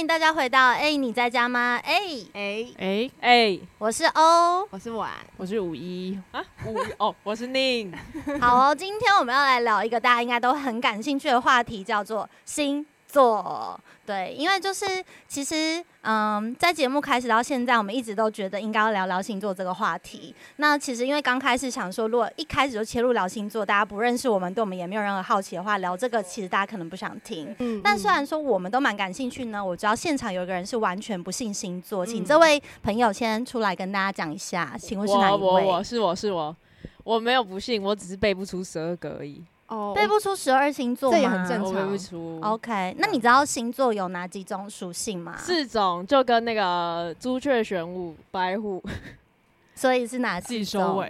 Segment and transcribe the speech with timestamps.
[0.00, 1.78] 欢迎大家回到哎、欸，你在家吗？
[1.84, 2.00] 哎。
[2.32, 2.66] 哎。
[2.78, 3.10] 哎。
[3.20, 6.18] 哎，我是欧，我是婉，我是五一。
[6.30, 6.86] 啊，五一。
[6.96, 7.92] 哦，我是宁。
[8.40, 13.78] 好哦，今天我们要来聊一个大家应该都很感兴趣的话题，叫做星座。
[14.06, 14.84] 对，因为就是
[15.28, 20.34] 其实，嗯，在节目开始到现在，我们一直都觉得应该要聊聊星座这个话题。
[20.56, 27.54] 那其实因为刚开始想说，如果一开始就切入聊星座，大家不认识我们，对我们也没有任何好奇的话，聊这个其实大家可能不想听。
[27.60, 27.80] 嗯。
[27.84, 35.38] 但虽然说我们都蛮感兴趣呢，我知道现场有一个人是完全不信星座，请这位朋友先出来跟大家讲一下，请问是哪一位？
[35.38, 36.56] 我我我是我是我，
[37.04, 39.44] 我没有不信，我只是背不出十二个而已。
[39.70, 41.16] 哦，背不出十二星座吗？
[41.16, 41.74] 这也很正常。
[41.74, 42.38] 背不出。
[42.42, 45.36] OK，那你知道星座有哪几种属性吗？
[45.38, 48.82] 四种，就跟那个朱雀、玄武、白虎。
[49.74, 50.52] 所以是哪四种？
[50.52, 51.08] 自己收尾。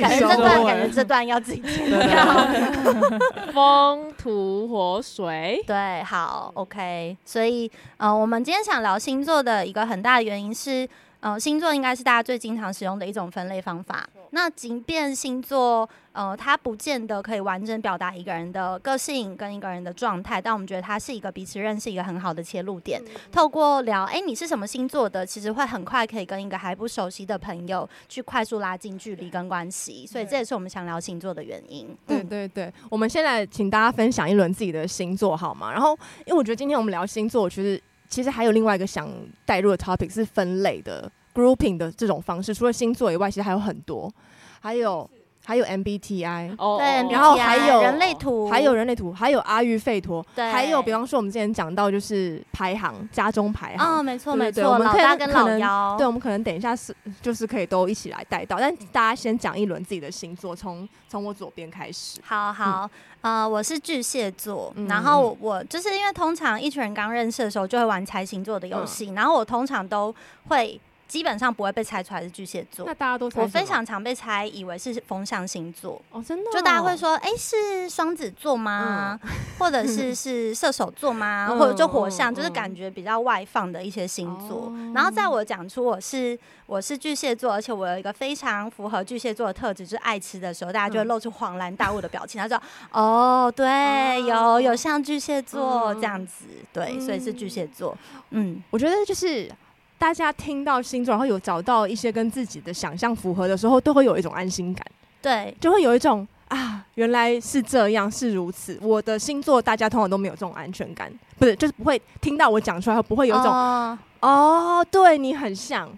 [0.00, 2.46] 感觉这段，感觉这段要自己剪掉。
[3.54, 5.62] 风、土、火、水。
[5.66, 7.16] 对，好，OK。
[7.24, 10.86] 所以，呃，我们今天想聊星座的一个很大的原因是。
[11.20, 14.06] 呃，星座应该是大家最经常使用的一种分类方法。
[14.34, 23.00] 那即便星座，呃，它不见得可以完整表达一个人的个性跟一个人的状态，但我们觉得它是一个彼此认识一个很好的切入点。
[23.30, 25.24] 透过聊，哎、欸，你是什么星座的？
[25.24, 30.04] 其实会很快可以跟一个还不熟悉的朋友去快速拉近距离跟关系。
[30.04, 31.96] 所以这也是我们想聊星座的原因。
[32.04, 35.70] 对对对，我们现在请大家分享一轮自己的星座好吗？
[35.70, 37.80] 然后，因为我觉得今天我们聊星座，我觉得。
[38.06, 39.10] 其实还有另外一个想
[39.44, 44.12] 带入的 topic 是分类的 grouping 的这种方式，除了星座以外，其实还有很多，
[44.60, 45.08] 还有。
[45.46, 62.18] 还有 MBTI，哦，对，然后还有人类图，还有人类图，还有阿育吠陀，对，还有比方说我们之前讲到就是排行，家中排行，哦，没错没错，老大跟老幺，对，我们可能等一下是就是可以都一起来带到，但大家先讲一轮自己的星座，从从我左边开始。
[62.24, 62.88] 好好，
[63.20, 70.14] 嗯、呃，我是巨蟹座，嗯、然后我就是因为通常一群人刚认识的时候就会玩猜星座的游戏，嗯、然后我通常都
[70.48, 70.80] 会。
[71.06, 72.84] 基本上不会被猜出来是巨蟹座。
[72.86, 76.00] 那大家都猜我非常常被猜，以为是风象星座。
[76.10, 76.52] 哦，真的、哦。
[76.52, 79.18] 就大家会说，哎、欸，是双子座吗？
[79.22, 81.48] 嗯、 或者是 是射手座吗？
[81.50, 84.68] 嗯、或者就火象，嗯、就是感觉比较外放的一些星座。
[84.72, 92.40] 嗯、然后在我讲出我是我是巨蟹座，而且我有一个非常符合巨蟹座的特质，就是爱吃的时候，大家就会露出恍然大悟的表情。
[92.40, 92.60] 他说，
[92.90, 97.96] 哦，对，嗯、有有像巨蟹座这样子，对，所以是巨蟹座。
[98.30, 99.50] 嗯，我觉得就是。
[99.98, 104.84] 大家听到星座，然后有找到一些跟自己的想象符合的时候，都会有一种安心感。
[105.22, 108.78] 对，就会有一种啊，原来是这样，是如此。
[108.82, 115.88] 我的星座，大家通常都没有这种安全感，不是，就是不会听到我讲出来，不会有一种哦，哦，对你很像。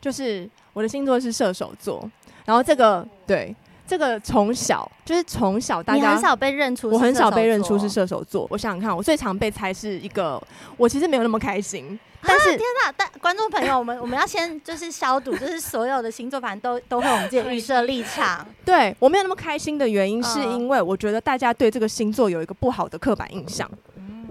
[0.00, 2.10] 就是我的星座是射手座，
[2.44, 3.54] 然后这个对。
[3.86, 8.46] 这个从小就是从小，大家很少被认出，我很少被认出是射手座。
[8.48, 10.40] 我想想看，我最常被猜是一个，
[10.76, 11.98] 我其实没有那么开心。
[12.26, 18.46] 但是天哪，但观众朋友，我们我们要先就是消毒，就是所有的星座反正都都会有我们自己预设立场。
[18.64, 23.70] 对，我没有那么开心的原因，是因为我觉得大家对这个星座有一个不好的刻板印象。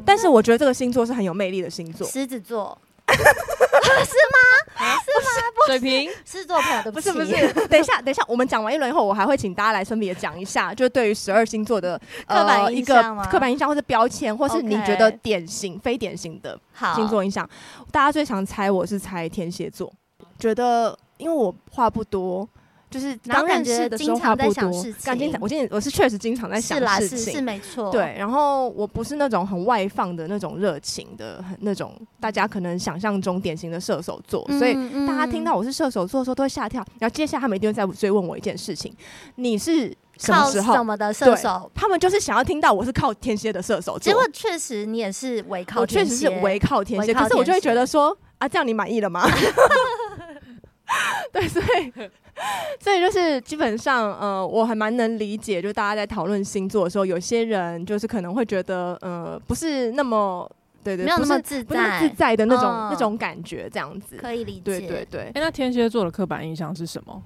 [0.06, 2.78] 但是我觉得这个星座是很有魅力的星座，狮子座。
[3.70, 4.98] 是 吗？
[5.04, 5.66] 是吗？
[5.68, 7.54] 水瓶是做朋友的，不是不是。
[7.68, 13.26] 等一下，等一下，我们讲完一轮以后，我还会请大家来分别讲一下，就是对于十二星座的 刻板印象吗？
[13.30, 16.60] 刻板印象或者标签，或是你觉得典型、非典型的
[16.96, 17.48] 星座印象。
[17.92, 19.92] 大家最常猜我是猜天蝎座，
[20.40, 22.48] 觉得因为我话不多。
[22.90, 27.92] 就是当认识的时候话不多，刚经我今天我是确实经常在想事情，是，是，是没错。
[27.92, 34.74] 对，然后我不是那种很外放的那种热情的，那种大家可能想象中典型的射手座，嗯、所以
[35.06, 36.84] 大家听到我是射手座的时候都会吓跳。
[36.98, 38.92] 然后接下来他们一定会再追问我一件事情：
[39.36, 41.72] 你是什么时候什么的射手？
[41.76, 44.02] 他们就是想要听到我是靠天蝎的射手座。
[44.12, 49.30] 结果确实你也是围靠确实是围靠天蝎，可是我就会觉得说啊，这样你满意了吗？
[51.32, 51.94] 对，所以。
[52.80, 60.50] 所以就是基本上，呃，我还蛮能理解，就大家在讨论星座的时候，有些人就是可能会觉得，呃，不是那么，
[60.84, 64.62] 对对，没有那么自在，不是自在的那种、嗯、那种感觉，这样子可以理解。
[64.62, 65.22] 对对对。
[65.24, 67.22] 欸、那天蝎座的刻板印象是什么？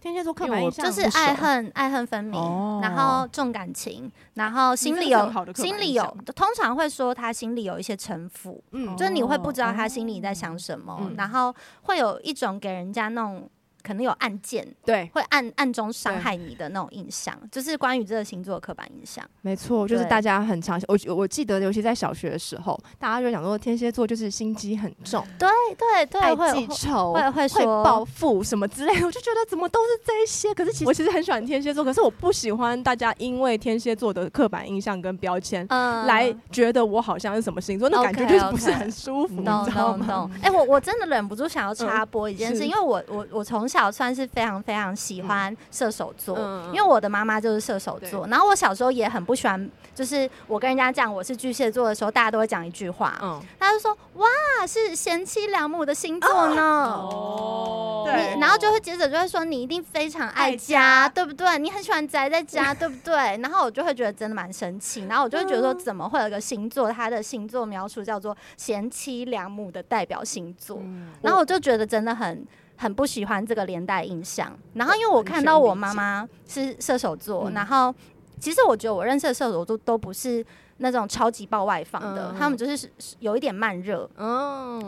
[0.00, 6.02] 天蝎座刻板印象就是爱恨爱恨分明，哦、然后重感情，然后心里有心里有，
[6.34, 13.48] 通常会说他心里有一些城府，嗯，就是你会不知道他心里在想什么，嗯、然后会有一种给人家那种。
[13.82, 19.24] 可能有暗箭，对，会暗暗中伤害你的那种印象，就是关于这个星座的刻板印象。
[19.40, 30.54] 没错，就是大家很常我我记得，尤其在小学的时候，大家就讲说天蝎座就是心机很重，对对对，爱记仇，会会会报复什么之类的，我就觉得怎么都是这些。
[30.54, 40.30] 可是其实我其实很喜欢天蝎座，可是我不喜欢大家因为天蝎座的刻板印象跟标签，嗯，来觉得我好像是什么星座，那感觉就是不是很舒服，你知道吗？
[40.42, 46.36] 哎，我我真的忍不住想要插播一件事，因为我我我从小算是非常非常喜欢射手座，
[46.66, 54.28] 因为我的妈妈就是射手座，然后我小时候也很不喜欢，就是我跟人家讲我是巨蟹座的时候，大家都会讲一句话，嗯，他就说哇，
[54.66, 61.58] 是贤妻良母的星座呢，哦，对，然后就会接着就会说你一定非常爱家，对不对？
[61.58, 63.14] 你很喜欢宅在家， 对不对？
[63.38, 70.78] 然后我就会觉得真的蛮生气，然后我就会觉得说怎么会有一个星座，它的星座描述叫做贤妻良母的代表星座，
[71.22, 72.46] 然后我就觉得真的很。
[72.76, 77.94] 很不喜欢这个连带印象，然后因为我看到我妈妈是射手座，然后
[78.40, 80.44] 其实我觉得我认识的射手座都不是
[80.78, 82.90] 那种超级爆外放的，他们就是
[83.20, 84.10] 有一点慢热，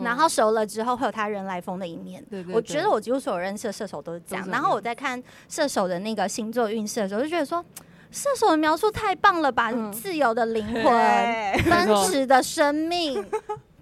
[0.03, 2.21] 然后熟了之后会有他人来疯的一面。
[2.51, 4.45] 我觉得我几乎所有认识的射手都是这样。
[4.49, 7.63] 然后我在看射手的那个星座运势的时候，就觉得说
[8.11, 10.83] 射手的描述太棒了吧，自由的灵魂，
[11.69, 13.25] 奔驰的生命。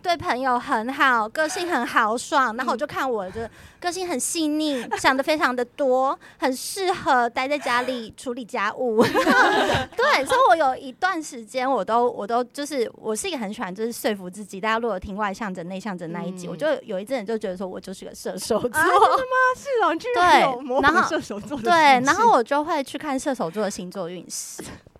[0.03, 9.01] 对朋友很好，个性很豪爽，然后我就看我的个性很细腻，想的非常的多，很适合待在家里处理家务。
[9.95, 18.69] 对，所以我有一段时间，我都我都就是我是一个很喜欢就是说服自己，大家如果听外向者内向者那一集，嗯、我就有一阵子就觉得说我就是个射手座。
[18.69, 19.37] 啊、真的吗？
[19.55, 21.63] 是哦，居然有模仿射手座的。
[21.63, 21.71] 对，
[22.05, 24.61] 然后我就会去看射手座的星座运势。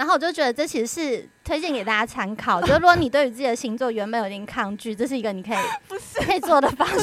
[0.00, 5.56] 然后我就觉得这其实是推荐给大家参考，就是如果你对于自己的星座原本有点抗拒，这是一个你可以
[6.24, 7.00] 可以做的方式。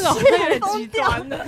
[0.76, 1.46] 极端的，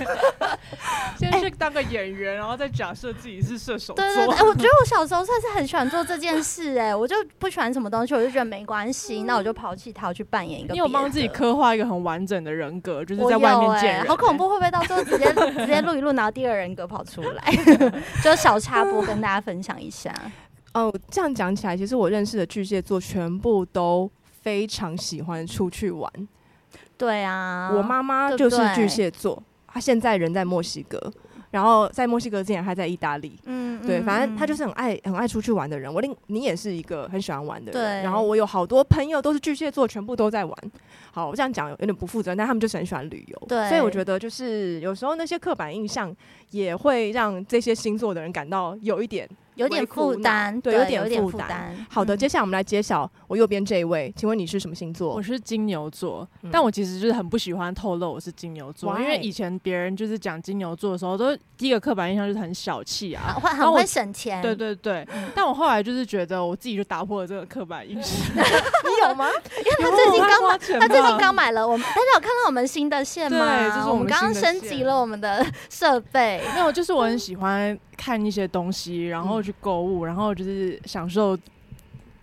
[1.18, 3.96] 先去当个演员，然后再假设自己是射手座。
[3.96, 10.72] 对对对，我觉得我小时候算是很喜欢做这件事，哎，我就不喜欢什么东西，我就觉得没关系，那我就抛弃它，我去扮演一个。
[10.72, 17.52] 你有帮自己刻画一个很完整的人格，就是在外面见人，好恐怖，会不会到最后直接 直接录一录，然后第二人格跑出来？
[18.22, 20.14] 就小插播跟大家分享一下。
[20.72, 24.10] 哦，这样讲起来，其实我认识的巨蟹座全部都
[24.42, 26.10] 非常喜欢出去玩。
[26.96, 31.12] 对啊，我妈妈就是巨蟹座，她现在人在墨西哥，
[31.50, 33.36] 然后在墨西哥之前还在意大利。
[33.46, 35.92] 嗯，对，反正她就是很爱很爱出去玩的人。
[35.92, 37.80] 我另你也是一个很喜欢玩的人。
[37.80, 38.02] 对。
[38.02, 40.56] 然后我有好多朋友都是巨蟹座，全部都在玩。
[41.10, 43.46] 好，我这样讲有点不负责任，但他们就是很喜欢旅游。
[43.48, 43.68] 对。
[43.68, 46.14] 所以我觉得就是有时候那些刻板印象
[46.50, 49.28] 也会让这些星座的人感到有一点。
[49.60, 51.74] 有点负担，对，有点负担。
[51.90, 55.14] 好的，接下来我们来揭晓我右边这一位，请问你是什么星座？
[55.14, 64.40] 我是金牛座，但我其实就是很不喜欢透露我是金牛座，因为以前别人就是讲金牛座的时候，都第一个刻板印象就是很小气啊，会很会省钱。
[64.40, 68.16] 对对对，但我后来就是觉得我自己就打破了这个刻板印象。
[68.34, 69.26] 你有吗？
[69.58, 73.46] 因为他最近刚买，他最近刚买了我们，大家有看到我们新的线吗？
[73.46, 76.42] 对，就是我们刚刚升级了我们的 设备。
[76.54, 77.78] 没有，就是我很喜欢。
[78.00, 81.36] 看一些东西，然后去购物，嗯、然后就是享受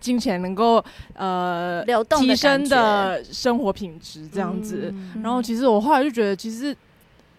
[0.00, 0.84] 金钱能够
[1.14, 4.92] 呃流动提升的生活品质这样子。
[4.92, 6.76] 嗯、然后其实我后来就觉得，其实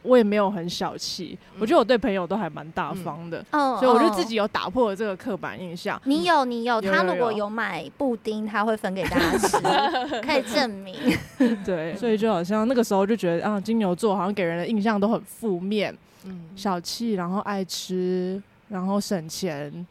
[0.04, 3.44] 我也没有很小气，嗯、我觉得我对朋友都还蛮大方的。
[3.52, 6.02] 嗯、所以我就自己有打破了这个刻板印象。
[6.06, 9.58] 你有，你有，他如果有买布丁，他会分给大家吃，
[10.26, 10.96] 可以证明。
[11.66, 15.94] 对，所以就好像那个时候就觉得啊，金牛座好像给人的印象都很负面。
[16.26, 19.86] 嗯，小气，然后爱吃，然后省钱，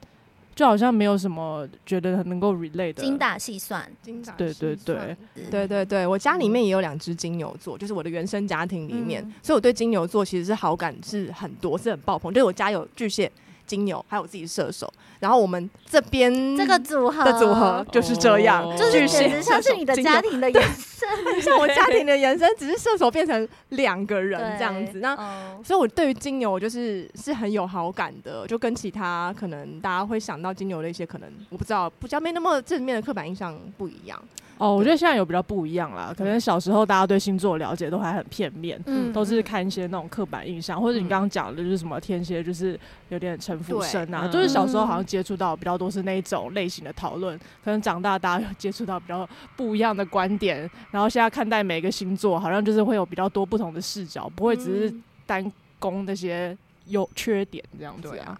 [0.54, 3.02] 就好像没有什么觉得能够 relate 的。
[3.02, 4.54] 精打细算，精打细算。
[4.54, 5.16] 对对对，
[5.50, 12.32] 对对对，我家里面也有两只金牛座，就是我的原生家庭里面，嗯、所以我对金牛座其实是好感是很多，是很爆棚。
[12.32, 13.30] 就是我家有巨蟹。
[13.66, 25.00] 金牛还有我自己射手，然后我们这边这个组合的组合就是这样，哦、就是简直像是你的家庭的延伸，像我 家庭的延伸，只是射手变成两个人这样子。
[25.00, 34.20] 那、哦、所以，我对于金牛我就是是很有好感的，就跟其他可能大家会想到金牛的一些可能我不知道，比较没那么正面的刻板印象不一样。
[34.58, 36.12] 哦，我觉得现在有比较不一样啦。
[36.18, 42.76] 可能小时候大家对星座了解都还很片面，嗯，都是看一些那种刻板印象，或者你刚刚讲的就是什么天蝎，就是
[43.10, 44.26] 有点城府深啊。
[44.26, 54.94] 就是小时候好像接触到比较多是那一种类型的讨论，可能长大大家有接触到比较不一样的观点，然后现在看待每个星座，好像就是会有比较多不同的视角，不会只是
[55.26, 58.38] 单攻那些优缺点这样子对啊。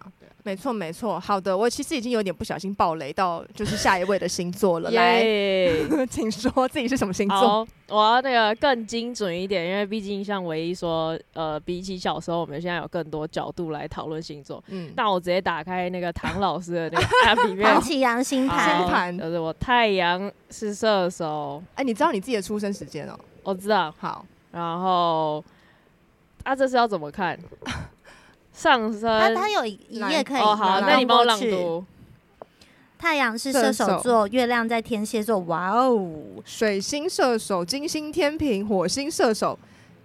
[0.49, 1.21] 啊没错，没错。
[1.21, 4.91] 好的，我其实已经有点不小心爆雷到，就是下一位的星座了。
[4.91, 5.23] 来，
[6.11, 7.67] 请说自己是什么星座？
[7.89, 14.63] 我要那个更精准一点，因为毕竟像唯一说，呃，比起小时候，我们现在有更多角度来讨论星座。
[14.69, 21.63] 嗯，那我直接打开那个唐老师的那个 app 里面，唐綺阳星盘，星盘就是我太阳是射手。
[21.75, 23.19] 哎，你知道你自己的出生时间哦？
[23.43, 23.95] 我知道。
[23.99, 25.45] 好，然后
[26.43, 27.39] 啊，这是要怎么看？
[28.59, 29.79] 上升，它它有一
[30.11, 31.85] 页可以哦，好，那你帮我朗读。
[32.99, 35.39] 太阳是射手座，月亮在天蝎座。
[35.41, 36.11] 哇哦，
[36.45, 39.57] 水星射手，金星天平，火星射手，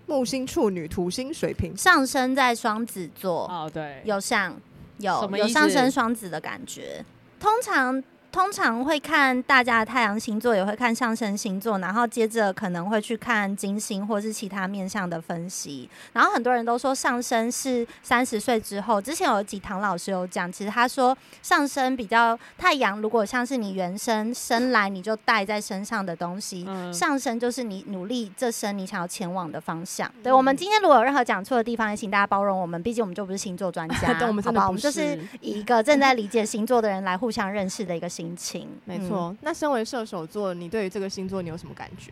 [0.06, 3.48] 木星处女，土星水瓶，上升在双子座。
[3.48, 4.56] 哦，对，有上
[5.00, 7.04] 有有上升双子的感觉，
[7.40, 8.04] 通常。
[8.34, 15.88] 通常会看大家的太阳星座，也会看上升星座，然后接着可能会去看金星或是其他面向的分析。
[16.14, 30.12] 然后很多人都说上升是三十岁之后，之前有一集唐老师有讲，其实他说上升比较太阳，如果像是你原生生来你就带在身上的东西，嗯、上升就是你努力这生你想要前往的方向。
[30.24, 34.66] 对、嗯、我们今天如果有任何讲错的地方，也请大家包容我们，毕竟我们就不是星座专家， 对我们好不好？
[34.70, 38.23] 我们就是以一个正在理解星座的人来互相认识的一个星。
[38.24, 38.68] 心情。
[38.86, 42.12] 没错，嗯、那身为射手座，你对于这个星座你有什么感觉？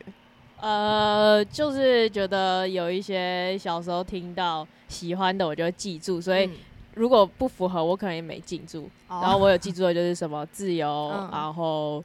[0.60, 6.50] 呃，就是觉得有一些小时候听到喜欢的，我就会记住，所以
[6.94, 8.90] 如果不符合，我可能也没记住。
[9.10, 12.04] 嗯、然后我有记住的就是什么自由， 嗯、然后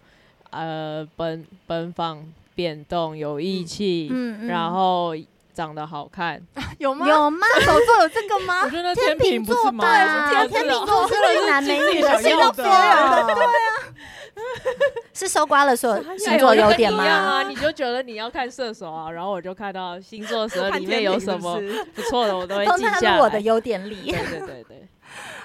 [0.51, 5.15] 呃奔奔放、变动、有义气，嗯嗯、然后
[5.57, 6.39] 长得好看，
[6.77, 7.09] 有吗？
[7.09, 7.47] 有吗？
[7.55, 8.61] 射手座有这个吗？
[8.67, 9.83] 我觉得天秤不是吗？
[9.83, 13.27] 对啊，天秤座是 美男美女的星座，对啊。
[15.15, 17.03] 是搜刮了所有星座优点吗？
[17.03, 21.59] 啊，你就觉得你要看射手啊，然后我就看到星座蛇里面有什么
[21.95, 23.19] 不错的，我都会记下来。
[23.19, 24.89] 我的优点里，对对对对，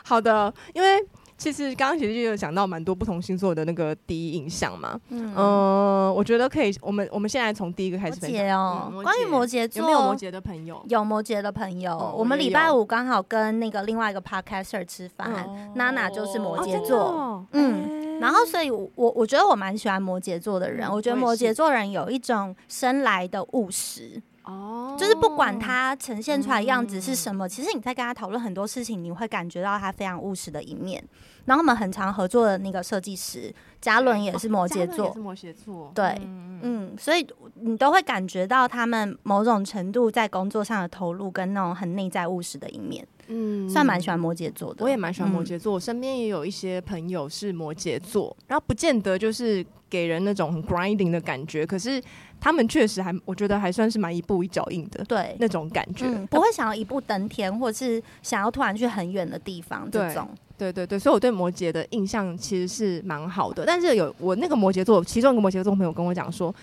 [0.03, 1.01] 好的，因为
[1.41, 4.99] 其实刚刚其实就有讲到蛮多不同星座的那个第一印象嘛。
[5.09, 8.91] 嗯，呃，我觉得可以，我们我们现在从第一个开始分享哦。
[9.01, 10.85] 关于摩羯座，有没有摩羯的朋友？
[10.87, 12.13] 有摩羯的朋友。
[12.15, 17.43] 我们礼拜五刚好跟那个另外一个 podcaster 吃饭，娜娜就是摩羯座。
[17.53, 18.19] 嗯。
[18.19, 20.87] 然后，所以我我觉得我蛮喜欢摩羯座的人。
[20.87, 31.03] 我觉得摩羯座人有一种生来的务实，哦，就是不管他呈现出来样子是什么，其实你在跟他讨论很多事情，你会感觉到他非常务实的一面。
[31.45, 36.19] 然后我们很常合作的那个设计师嘉伦也是摩羯座，是摩羯座，对，
[36.61, 43.05] 嗯，所以你都会感觉到他们某种程度在工作上的投入跟那种很内在务实的一面。
[43.27, 44.83] 嗯，算蛮喜欢摩羯座的。
[44.83, 52.01] 我也蛮喜欢摩羯座，我身边也有一些朋友是摩羯座，然后不见得就是给人那种很 grinding 的感觉，可是
[52.39, 60.27] 他们确实还，我觉得还算是蛮一步一脚印的，对那种感觉，不会想要一步登天，或是想要突然去很远的地方这种。
[60.57, 63.65] 对对对，所以我对摩羯的印象其实是蛮好的。
[63.65, 66.53] 但是有我那个摩羯座，其中一个摩羯座朋友跟我讲说，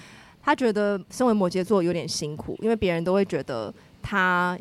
[0.42, 4.58] 他觉得身为摩羯座有点辛苦，因为别人都会觉得他。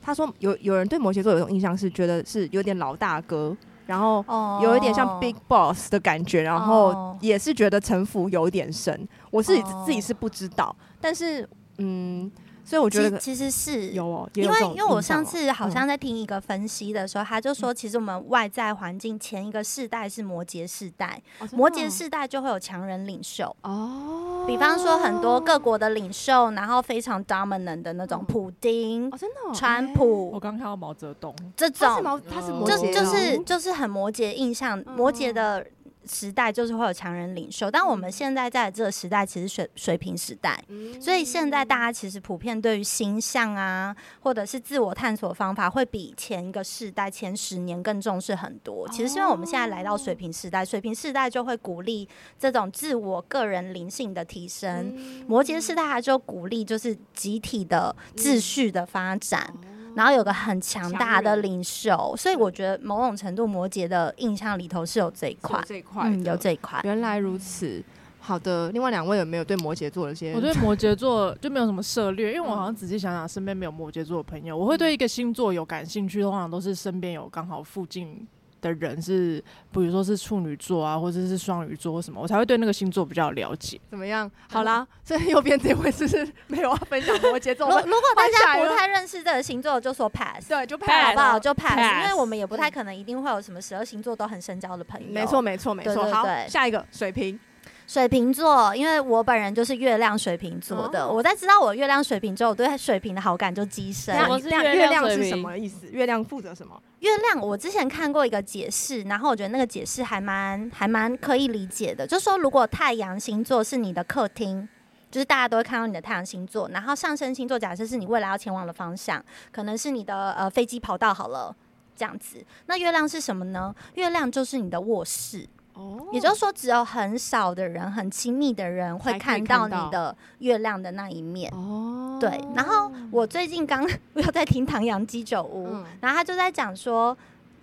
[0.00, 4.24] 他说有有人对摩羯座有一种印象是觉得是有点老大哥，然后
[4.62, 9.08] 有一点像 big boss 的感觉，然后也是觉得城府有点深。
[9.30, 12.30] 我自己自己是不知道，但是嗯。
[12.66, 35.64] 所以我觉得其实是有哦，因为因为我上次好像在听一个分析的时候，他就说，其实我们外在环境前一个世代是摩羯世代，摩羯世代就会有强人领袖哦，比方说很多各国的领袖，然后非常 dominant 的那种普丁，真的，川普，我刚看到毛泽东这种，他是摩羯，就是就是很摩羯印象，摩羯的。
[36.08, 40.62] 时代就是会有强人领袖，但我们现在在这个时代其实水水平时代，
[41.00, 48.88] 所以现在大家其实普遍对于形象啊，或者是自我探索方法，会比前一个世代前十年更重视很多。
[48.88, 52.08] 其实是因为我们现在来到水平时代，水平时代就会鼓励
[52.38, 54.96] 这种自我个人灵性的提升，
[55.26, 59.52] 摩羯时代它就鼓励就是集体的秩序的发展。
[59.96, 66.78] 然后有个很强大的领袖，所以我觉得某种程度摩羯的印象里头是有这一块，这一块、嗯，有这一块。
[66.84, 67.82] 原来如此，
[68.20, 68.70] 好的。
[68.72, 70.34] 另外两位有没有对摩羯座的一些？
[70.36, 74.54] 我对摩羯座就没有什么涉猎，因为我好像仔细想想，身边没有摩羯座的朋友。
[74.54, 78.28] 我会对一个星座有感兴趣，通常都是身边有刚好附近。
[78.60, 83.80] 的人是，比如说是处女座啊，或者是双鱼座什么，我才会对那个星座比较了解。
[83.90, 84.30] 怎么样？
[84.50, 86.06] 好啦，所以右边这位是
[86.46, 87.68] 没有要分享摩羯座。
[87.68, 91.38] 如如果大家不太认识这个星座，就说 pass，对，就 pass 好不好？
[91.38, 95.06] 就 pass，因为我们也不太可能一定会有什么十二星座都很深交的朋友。
[95.10, 96.10] 没错，没错，没错。
[96.10, 97.38] 好，下一个水瓶。
[97.86, 104.14] 水瓶座，因为我本人就是月亮水瓶座的，哦、我在知道我月亮水瓶之后，我对水瓶的好感就激升。
[104.42, 105.86] 月亮是什么意思？
[105.90, 106.82] 月亮负责什么？
[106.98, 114.68] 月亮，我之前看过一个解释，然后我觉得那个解释还蛮还蛮可以理解的，就是说如果太阳星座是你的客厅，
[115.10, 121.54] 就是大家都会看到你的太阳星座，然后上升星座假设是你未来要前往的方向，可能是你的呃飞机跑道好了
[121.94, 123.72] 这样子，那月亮是什么呢？
[123.94, 125.46] 月亮就是你的卧室。
[125.76, 131.52] 哦，也就是说，只有很少的人，很亲密的人会看到你的月亮的那一面。
[131.52, 132.40] 哦，对。
[132.54, 137.14] 然后我最近刚 又在听唐阳鸡酒屋，嗯、然后他就在讲说，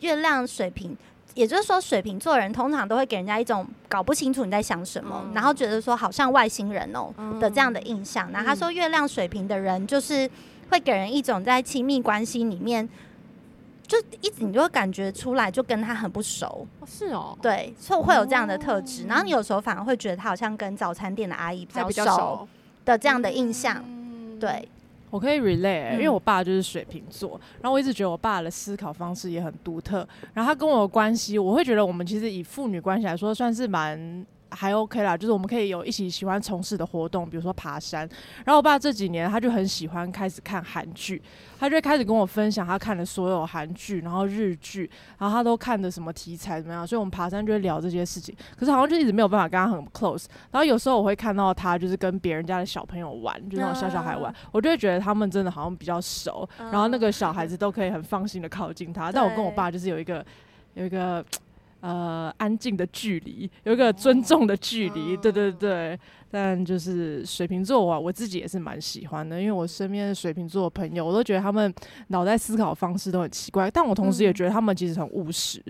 [0.01, 0.96] 月亮水瓶，
[1.34, 8.32] 也就是说，水瓶座人通常都会给人家一种搞不清楚你在想什么，嗯、然后觉得说好像外星人哦、喔、的这样的印象。
[8.32, 10.29] 然后他说，月亮水瓶的人就是
[10.70, 12.88] 会给人一种在亲密关系里面。
[13.87, 16.65] 就一直你就会感觉出来，就跟他很不熟。
[16.85, 19.05] 是哦，对，所以会有这样的特质。
[19.05, 22.47] 然后你有时候反而会觉得他好像跟早餐店的阿姨比较熟
[22.85, 23.83] 的这样的印象。
[24.39, 24.67] 对，
[25.09, 30.07] 我可以 relate，因为我爸就是水瓶座，然后我一直觉得我爸的思考方式也很独特。
[30.33, 34.25] 然后他跟我的关系，我会觉得我们其实以父女关系来说，算是蛮。
[34.53, 38.07] 还 OK 啦，就是我们可以有一起喜欢从事的活动，比如说爬山。
[38.45, 41.22] 然后我爸这几年他就很喜欢开始看韩剧，
[41.60, 46.86] 他就会开始跟我分享他看的所有韩剧，然后日剧，然后他都看的什么题材怎么样。
[46.86, 48.36] 所以我们爬山就会聊这些事情。
[48.57, 50.25] 可是好像就一直没有办法跟他很 close。
[50.51, 59.12] 然后有时候我会看到他就是跟别人家的小朋友玩，就那种小小孩玩，我就会觉得他们真的好像比较熟，然后那个小孩子都可以很放心的靠近他。
[59.12, 60.25] 但我跟我爸就是有一个
[60.74, 61.25] 有一个。
[61.83, 65.99] 呃，安静的距离，有一个尊重的距离，对对对。
[66.31, 71.71] 但就是水瓶座，我我自己也是蛮喜欢的，因为我身边的水瓶座的朋友，我都觉得他们
[72.07, 75.61] 脑袋思考方式都很奇怪，但我同时也觉得他们其实很务实。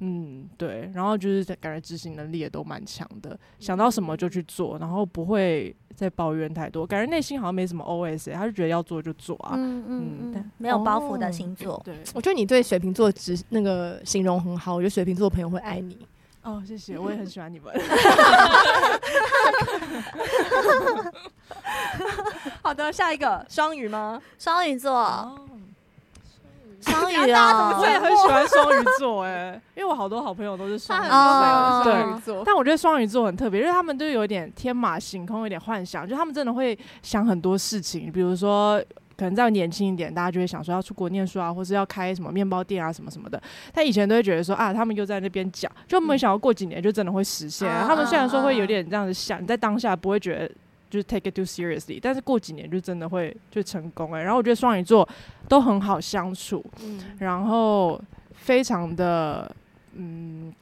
[0.00, 0.90] 嗯，对。
[0.94, 11.80] 然后就是感觉执行能力也都蛮强的，想到什么就去做，然后不会再抱怨太多，感觉内心好像没什么 OS，欸，他就觉得要做就做啊，嗯嗯嗯，对，没有包袱的星座。
[11.84, 15.98] 对，我觉得你对水瓶座只那个形容很好，我觉得水瓶座的朋友会爱你。
[16.42, 17.70] 哦，谢谢，我也很喜欢你们。
[22.62, 24.20] 好的，下一个双鱼吗？
[24.38, 24.90] 双鱼座。
[24.94, 25.38] 哦
[26.80, 38.82] 双鱼啊，我也很喜欢双鱼座哎， 因为我好多好朋友都是双鱼座，对，但我觉得双鱼座很特别，因为他们都有点天马行空，有点幻想，就他们真的会想很多事情，比如说
[39.16, 43.40] 可能再年轻一点，大家就会想说要出国念书啊，或是要开什么面包店啊，什么什么的。
[43.72, 47.68] 但以前都会觉得说啊，他们又在那边讲，就没想到过几年就真的会实现。
[47.86, 50.50] 他们虽然说会有点这样子想，在当下不会觉得。
[50.90, 54.24] 就是 take it too seriously，但是过几年就真的会就成功哎、欸。
[54.24, 55.08] 然后我觉得双鱼座
[55.48, 57.98] 都很好相处，嗯、然后
[58.34, 59.50] 非常的
[59.94, 60.52] 嗯，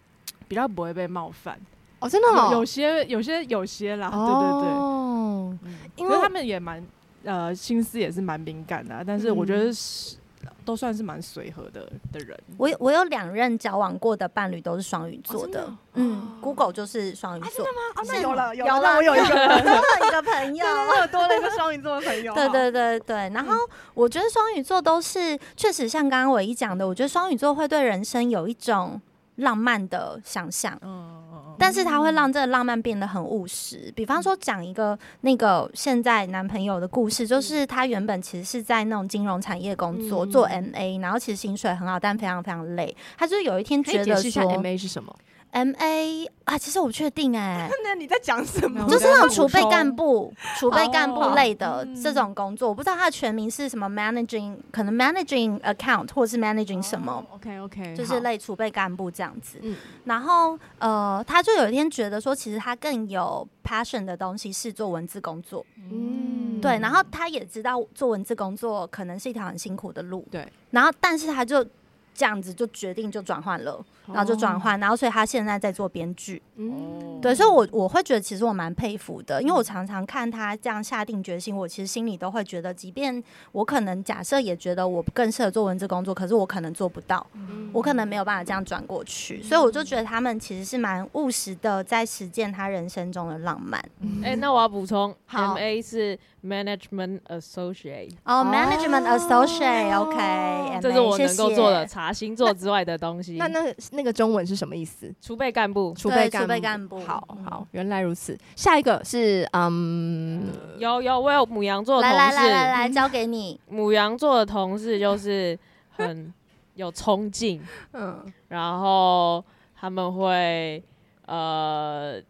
[0.46, 1.59] 比较不会被冒犯
[2.00, 2.52] 哦，真的有？
[2.52, 6.85] 有些有些有些啦，哦、对对对，嗯、因为他们也蛮
[7.24, 10.14] 呃心思也是蛮敏感的、啊，但是我觉得是。
[10.14, 10.20] 嗯
[10.68, 12.38] 都算是蛮随和的的人。
[12.59, 17.50] 我有我有两任交往过的伴侣都是双鱼座的，嗯，Google 就是双鱼座。
[17.50, 17.78] 真的吗？
[17.96, 22.35] 哦，那有了有了，我有一个多了一个朋友，我有多了一个双鱼座的朋友。
[22.35, 23.54] 对对对对，然后
[23.94, 29.00] 我觉得双鱼座都是确实像刚刚我一讲的，我觉得双鱼座会对人生有一种
[29.37, 30.78] 浪漫的想象。
[30.83, 31.24] 嗯。
[31.59, 33.92] 但是他会让这个浪漫变得很务实。
[33.97, 42.97] 比方说，讲一个那个现在男朋友的故事，就是他原本其实是在那种金融产业工作，做 MA，然后其实薪水很好，但非常非常累。
[43.16, 45.14] 他就有一天觉得说，MA 是什么
[45.50, 47.70] ？M A 啊，其实我不确定哎、欸。
[47.84, 48.88] 那你在讲什么？
[48.88, 57.24] 就是那种储备干部、储备干部类的这种工作，我不知道它的全名是什么，managing 可能 managing account 或是 managing 什么。
[57.34, 59.61] OK OK，就是类储备干部这样子。
[60.04, 65.64] 然后呃，他就有一天觉得说，其实他更有 passion 的东西是做文字工作。
[65.90, 66.78] 嗯，对。
[66.78, 70.26] 然后他也知道做文字工作可能是一条很辛苦的路。
[70.30, 70.46] 对。
[70.70, 71.66] 然后，但是他就。
[72.14, 73.80] 这样子就决定就转换了，
[74.12, 87.27] 然后就转换，然后所以他现在在做编剧，嗯，对，所以我我会觉得其实我蛮佩服的，因为我常常看他这样下定决心，我其实心里都会觉得，即便我可能假设也觉得我更适合做文字工作，可是我可能做不到，
[87.73, 93.83] 我可能没有办法这样转过去，所以我就觉得他们其实是蛮务实的，在实践他人生中的浪漫。
[94.25, 105.12] 哎，那我要补充，M A 是 Management Associate，哦，Management Associate，OK，这是我能够做的星座之外的东西，那那那个中文是什么意思？
[105.20, 107.00] 储备干部，储备储备干部。
[107.00, 108.38] 好好，原来如此。
[108.54, 110.46] 下一个是嗯，
[110.78, 113.58] 有有，我有母羊座的同事，来来来来，交给你。
[113.68, 115.58] 母羊座的同事就是
[115.90, 116.32] 很
[116.74, 117.61] 有冲劲，
[117.92, 120.80] 嗯，然后他们会
[121.26, 122.22] 呃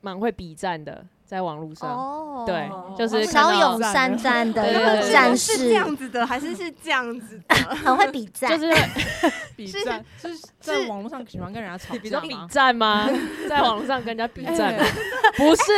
[0.00, 1.04] 蛮会比战的。
[1.26, 7.54] 在网络上，oh, 对，oh, 就是骁勇善战的一个战士，是这样子的，还是是这样子的？
[7.74, 8.72] 很会比战，就是
[9.56, 10.28] 比战，是
[10.60, 13.10] 在网络上喜欢跟人家吵架比战吗？
[13.50, 14.84] 在网络上跟人家比战，欸、
[15.36, 15.72] 不是？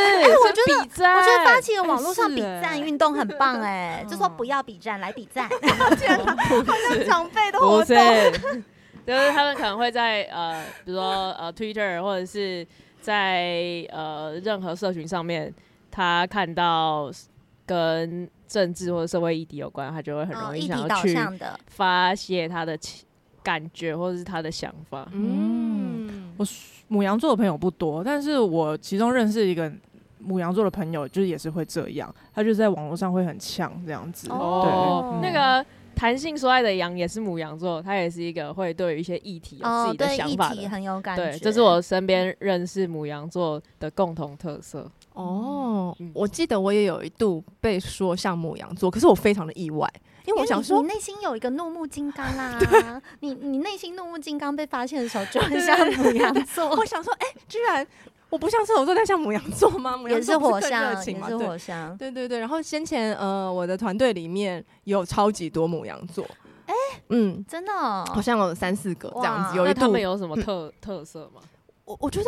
[0.45, 5.49] 我觉得比战，我觉得发起的网络上比战运动很棒，哎，就说不要比战，来比战。
[5.97, 7.95] 天哪，好像长辈的活动，
[9.03, 12.67] 就是他们可能会在呃，比如说呃，Twitter 或者是。
[13.01, 15.53] 在呃任何社群上面，
[15.89, 17.11] 他看到
[17.65, 21.17] 跟政治或者社会议题有关，他就会很容易想要去
[21.67, 22.77] 发泄他的
[23.41, 25.07] 感觉或者是他的想法。
[25.11, 26.45] 嗯，我
[26.87, 29.71] 母羊座的朋友不多，但是我其中认识一个
[30.17, 34.29] 母羊座的朋友，就是也是会这样，他就在网络上会很呛这样子。
[34.29, 35.65] 哦，对，那个。
[35.99, 41.29] 谈性说爱的羊也是母羊座，他也是一个会对于一些议题有自己的想法的，哦、对议题很有感觉。
[41.31, 44.89] 对，这是我身边认识母羊座的共同特色。
[45.11, 49.91] 哦，嗯、我记得我也有一度被说像母羊座，可是我非常的意外，
[50.25, 53.01] 因为我想说，你内心有一个怒目金刚 啦。
[53.19, 56.69] 你你内心怒目金刚被发现的时候，就很像母羊座。
[56.79, 57.85] 我想说，哎、欸，居然。
[58.29, 59.97] 我不像射手座，但像母羊座吗？
[59.97, 61.29] 牡羊座是更热情嘛？
[61.29, 62.39] 也是火象，对对对。
[62.39, 66.23] 然后先前呃，我的团队里面有超级多母羊座，
[66.65, 66.73] 哎，
[67.09, 67.71] 嗯，真的，
[68.05, 69.57] 好像有三四个这样子。
[69.57, 71.41] 有一他们有什么特特色吗？
[71.85, 72.27] 我我觉得，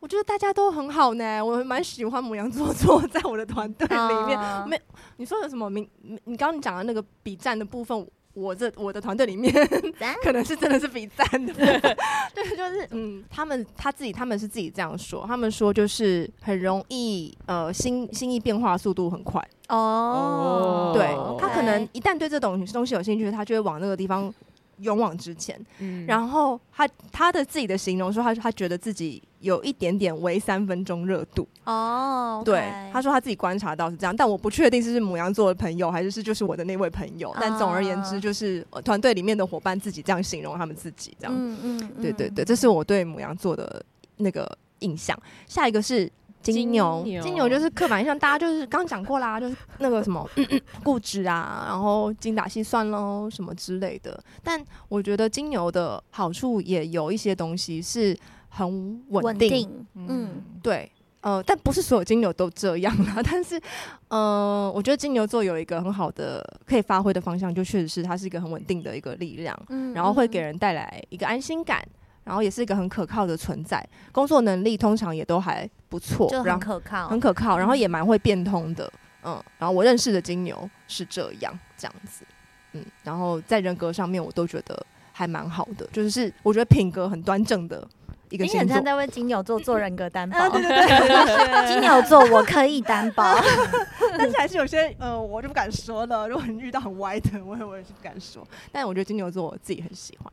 [0.00, 1.42] 我觉得大家都很好呢。
[1.42, 4.68] 我蛮喜欢母羊座 坐在我的团队里面。
[4.68, 4.78] 没，
[5.16, 5.70] 你说有什么？
[5.70, 5.88] 明
[6.24, 8.06] 你刚刚你讲的那个比战的部分。
[8.34, 9.52] 我这我的团队里面
[10.22, 11.52] 可能是真的是比赞的，
[12.34, 19.42] 对，就是嗯，他们他自己他们是自己这样说，他们说就是很容易呃心心意变化速度很快。
[19.68, 21.06] 哦，对，
[21.40, 24.32] 他可能一旦对这种东西有兴趣，他就会往那个地方。
[24.78, 31.46] 勇往直前，嗯、然后他他的自己的形容说他他觉得自己有一点点为三分钟热度。
[31.64, 43.84] 哦，okay、对，他说他自己观察到是这样，但我不确定是是母羊座的朋友还是是就是我的那位朋友，哦、但总而言之就是团队里面的伙伴自己这样形容他们自己这样，嗯嗯，对对对，这是我对母羊座的
[44.16, 45.18] 那个印象。
[45.46, 46.10] 下一个是。
[46.52, 54.22] 金牛，金牛，金牛就是刻板印象，大家就是刚讲过啦，就是那个什么嗯嗯固执啊，然后精打细算喽，什么之类的。
[54.42, 58.16] 但我觉得金牛的好处也有一些东西是
[58.48, 60.90] 很稳定，定，嗯，对，
[61.22, 63.20] 呃，但不是所有金牛都这样啦。
[63.24, 63.60] 但是，
[64.08, 71.82] 呃，我觉得金牛座有一个很好的可以发挥的方向，就确实是它是一个很稳定的一个力量，嗯，然后会给人带来一个安心感。
[72.24, 77.58] 然后也是一个很可靠的存在，工作能力通常也都还不错，就很可靠，很可靠。
[77.58, 78.90] 然后也蛮会变通的，
[79.22, 79.42] 嗯。
[79.58, 82.24] 然后我认识的金牛是这样这样子，
[82.72, 82.82] 嗯。
[83.02, 87.86] 然后在人格上面，我都觉得还蛮好的，就是我觉得品格很端正的
[88.30, 88.44] 一个。
[88.44, 93.36] 你很像在为金牛座做人格担保，对对 对，金牛座我可以担保，
[94.16, 96.26] 但是还是有些呃，我就不敢说了。
[96.26, 98.46] 如果你遇到很歪的，我也我也是不敢说。
[98.72, 100.32] 但我觉得金牛座我自己很喜欢。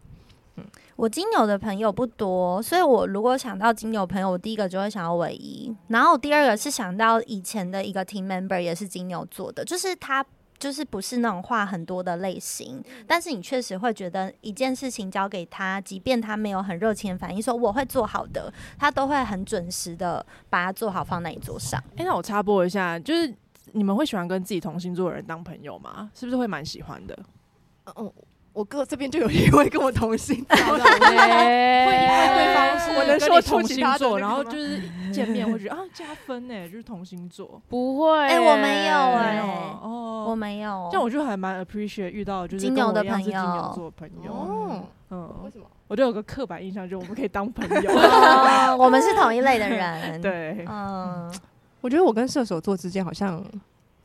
[1.01, 10.23] 我金牛的朋友不多，所以我如果想到金牛朋友，我第一个就会想到唯一，然后第二个是想到以前的一个 team member 也是金牛座的，就是他
[10.59, 21.83] 就是不是那种话很多的类型，但是你确实会觉得一件事情交给他，即便他没有很热情的反应，说我会做好的，他都会很准时的把它做好放在你桌上。
[21.93, 23.33] 哎、欸，那我插播一下，就是
[23.71, 26.11] 你们会喜欢跟自己同星座的人当朋友吗？
[26.13, 27.17] 是不是会蛮喜欢的？
[27.95, 28.13] 嗯。
[28.53, 34.81] 我哥这边就有一位跟我同星 座，会因为对方是我能说同星座，然后就是
[35.13, 37.61] 见面会觉得啊加分呢，就是同星座。
[37.69, 38.27] 不会。
[38.27, 39.39] 哎，我没有哎，
[39.81, 45.65] 哦，我没有，这样我就还蛮 appreciate 遇到就是金牛的朋友，金牛座朋友，嗯，为什么？
[45.87, 47.91] 我就有个刻板印象，就我们可以当朋友，
[48.77, 51.33] 我们是同一类的人， 对，嗯，
[51.79, 53.41] 我觉得我跟射手座之间好像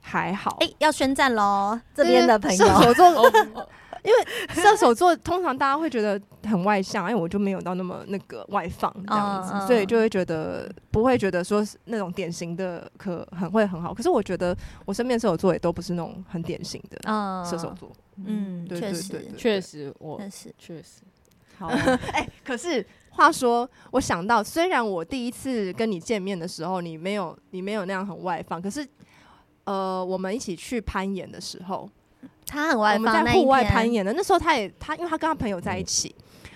[0.00, 3.68] 还好，哎，要宣战喽，这边的朋友，射手座。
[4.06, 13.92] 因为射手座通常大家会觉得很外向， 因为我就没有到那么那个外放这样子，嗯、所以就会觉得不会觉得说是那种典型的可很会很好。
[13.92, 16.98] 可是我觉得我身边射手座也都不是那种很典型的
[17.44, 17.90] 射手座。
[18.24, 21.02] 嗯，确实，确实，我确实确实。
[21.58, 21.66] 好，
[22.12, 28.86] 哎、欸，可是话说，我想到虽然我第一次跟你见面的时候，你没有你没有那样很外放，可是
[29.64, 31.90] 呃，我们一起去攀岩的时候。
[32.46, 36.14] 他很外放，我们在户外攀岩的那时候，他也他，因为他跟他朋友在一起，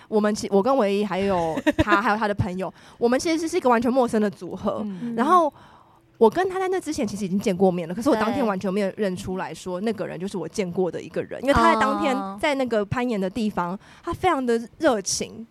[0.09, 4.87] 我们其我跟唯一还有他还有他的朋友， 我们其实是一个完全陌生的组合。
[5.17, 5.53] 然后
[6.17, 15.47] 我跟他在那之前其实已经见过面了，可是我当天完全没有认出来说那个人就是我见过的一个人，因为他在当天在那个攀岩的地方，他非常的热情。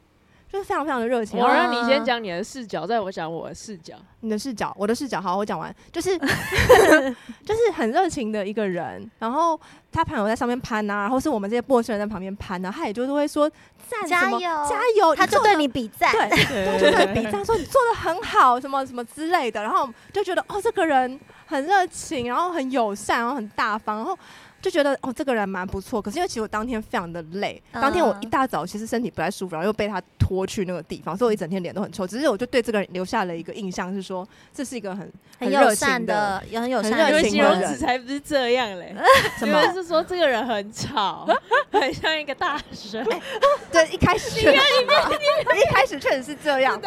[0.52, 1.40] 就是非常非常的热情。
[1.40, 3.94] 我让你先讲你的视角，再我讲我的视角。
[4.22, 6.18] 你的视角，我的视角，好，我讲完，就是
[7.46, 9.10] 就是很热情的一个人。
[9.20, 9.60] 然后
[9.92, 13.50] 他朋友在上面攀啊，然后是我们这些陌生人在旁边攀啊，他也就是会说
[13.88, 19.62] 赞，加油加油， 他就对你比赞，对，他就对比赞，说你做的很好，什么什么之类的。
[19.62, 24.18] 然后就觉得哦，这个人很热情，然后很友善，然后很大方，然后。
[24.62, 26.02] 就觉得哦，这个人蛮不错。
[26.02, 32.06] 可是因为其实我当天非常的累，嗯、当天我一大早其实身体不太舒服，然后又被他拖去那个地方，所以我一整天脸都很臭。
[32.06, 38.96] 只是我就对这个人留下了一个印象，是说这是一个很很友善的，也很友善的形容词才不是这样嘞。
[39.40, 39.60] 什么？
[39.74, 41.28] 是说这个人很吵，
[41.72, 43.04] 很像一个大神。
[43.06, 43.22] 欸、
[43.72, 46.80] 对，一开始 确实，一开始确实是这样。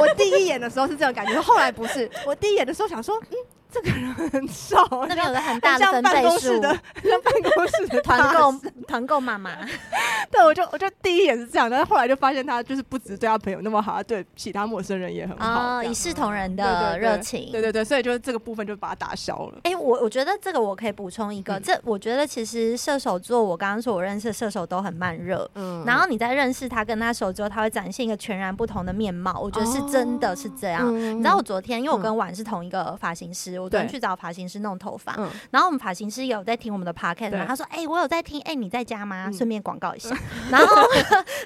[0.00, 2.10] 我第一眼的时候是这种感觉，后来不是。
[2.26, 3.36] 我第一眼的时候想说，嗯。
[3.82, 6.68] 这个人很少，那边有个很大的分贝数的，
[7.02, 8.54] 像办公室的 团购
[8.86, 9.52] 团购妈妈。
[10.30, 17.50] 对，我就我就第一眼是这样，但是后来就发现他就是不止对他朋友那么好，他对其他陌生人也很好，一视同仁的热情。
[17.52, 19.60] 对对对，所以就这个部分就把它打消了。
[19.62, 30.92] 哎，我我觉得这个我可以补充一个，这我觉得其实射手座，我刚刚说我认识的射手都很慢热，嗯，然后你在认识他跟他熟之后，他会展现一个全然不同的面貌，我觉得是真的是这样。
[30.94, 33.56] 你知道我昨天，因为我跟婉是同一个发型师。
[33.66, 37.44] 我昨天去找发型师弄头发，嗯、然后我们发型师有在听我们的 podcast 嘛？
[37.44, 39.30] 他说：“哎、欸，我有在听，哎、欸，你在家吗？
[39.32, 40.16] 顺、嗯、便广告一下。
[40.50, 40.66] ”然后，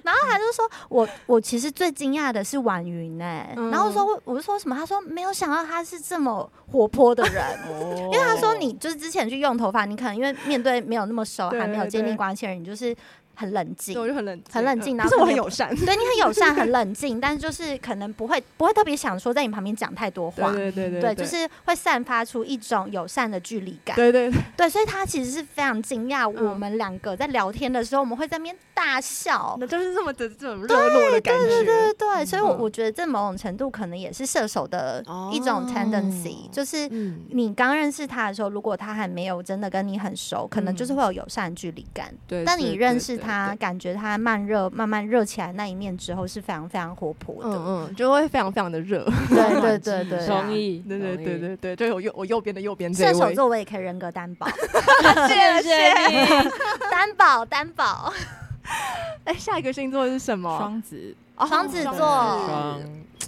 [0.02, 3.54] 然后他就说：“我我其实最惊讶的是婉云哎。
[3.56, 12.94] 嗯”然后说：“我就说什么？”他说：“没有想到他是这么活泼的人， 哦、因为他说你就是之前去用头发，你可能因为面对没有那么熟，还没有建立关系的人，你就是。”
[13.40, 14.96] 很冷静，我就很冷静，很冷静。
[14.98, 44.16] 然后我很友善， 对你很友善， 很冷静，但是就是可能不会不会特别想说在你旁边讲太多话，对对对对，就是会散发出一种友善的距离感，对对对，所以他其实是非常惊讶我们两个在聊天的时候，我们会在那边大笑，那就是这么的这种热络的感觉，对对对对，所以我我觉得这某种程度可能也是射手的一种 tendency，就是你刚认识他的时候，如果他还没有真的跟你很熟，可能就是会有友善距离感，对，但你认识他，感觉他。
[44.20, 54.46] 慢热，慢慢热起来那一面之后是非常非常活泼的，嗯嗯，就会非常非常的热，对对对对，同意，对 对对对对，就我右我右边的右边，射手座我也可以人格担保，
[55.26, 56.26] 谢谢你，
[56.90, 58.12] 担 保担保。
[59.24, 60.58] 哎，下一个星座是什么？
[60.58, 61.16] 双子，
[61.48, 62.78] 双子座。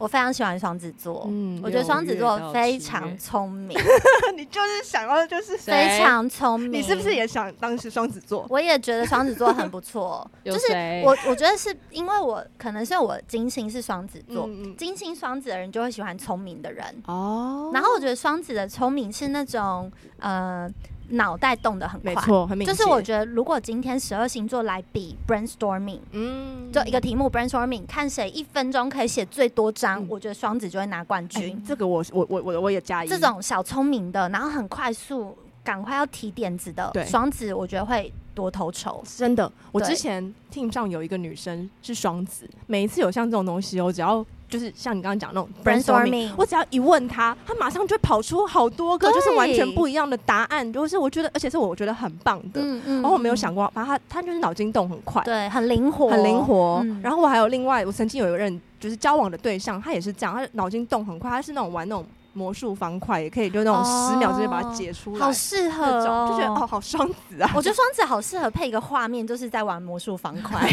[0.03, 3.79] 我非常喜欢双子座，嗯，我觉得双子座非常聪明。
[4.37, 8.45] 你就是想要就是非常聪明，你是不是也想当时双子座？
[8.51, 10.73] 我也觉得双子座很不错， 就是
[11.05, 17.71] 我我觉得是因为我可能是我金星是双子座，金星双子的人就会喜欢聪明的人哦。
[17.73, 19.89] 然后我觉得双子的聪明是那种
[20.19, 20.69] 呃。
[21.11, 22.59] 脑袋动得很快，没错，很。
[22.61, 31.43] 就是我觉得，如果今天十二星座来比 brainstorming，嗯，就一个题目 brainstorming，看谁一分钟可以写最多章，嗯、我觉得双子就会拿冠军。
[31.43, 33.09] 欸、这个我我我我我也加一。
[33.09, 39.03] 这种小聪明的，然后很快速，赶快要提点子的，对，双子我觉得会多头筹。
[39.05, 44.25] 真的，我之前 team 上有一个女生是双子，每一次有像这种东西，我只要。
[44.53, 50.71] 就是像你刚刚讲那种 brainstorming，我只要一问他，他马上就会跑出好多个，就是完全不一样的答案。
[50.71, 52.61] 就是我觉得，而且是我觉得很棒的。
[52.63, 52.95] 嗯嗯。
[53.01, 56.85] 然后我没有想过，反正他他就是脑筋动很快，对，很灵活，很灵活。
[57.03, 62.05] 然后我还有另外，我曾经有一个人就是交往的对象，他也是这样，他脑筋动很快，他是那种玩那种。
[62.33, 67.51] 魔术方块也可以，就那种十秒之内把它解出来，好适合哦，就觉得哦，好双子啊！
[67.55, 70.69] 我觉得双子好适合配一个画面，就是在玩魔术方块，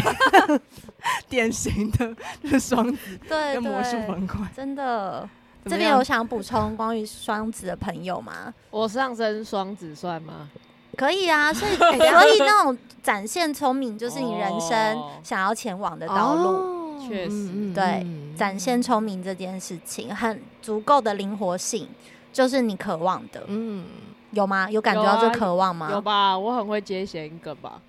[1.28, 5.28] 典型的就是双子 对魔术方块，真的。
[5.66, 8.52] 这边有想补充关于双子的朋友吗？
[8.70, 10.48] 我上升双子算吗？
[10.96, 16.79] 可以啊，所以 所以那种展现聪明，就是你人生想要前往的道路。
[17.08, 21.88] 确实，对，展现聪明这件事情，很足够的灵活性，
[22.32, 23.42] 就是你渴望的。
[23.46, 23.84] 嗯，
[24.30, 24.70] 有吗？
[24.70, 25.88] 有感觉到这渴望吗？
[25.90, 27.80] 有吧，我很会接谐音梗吧。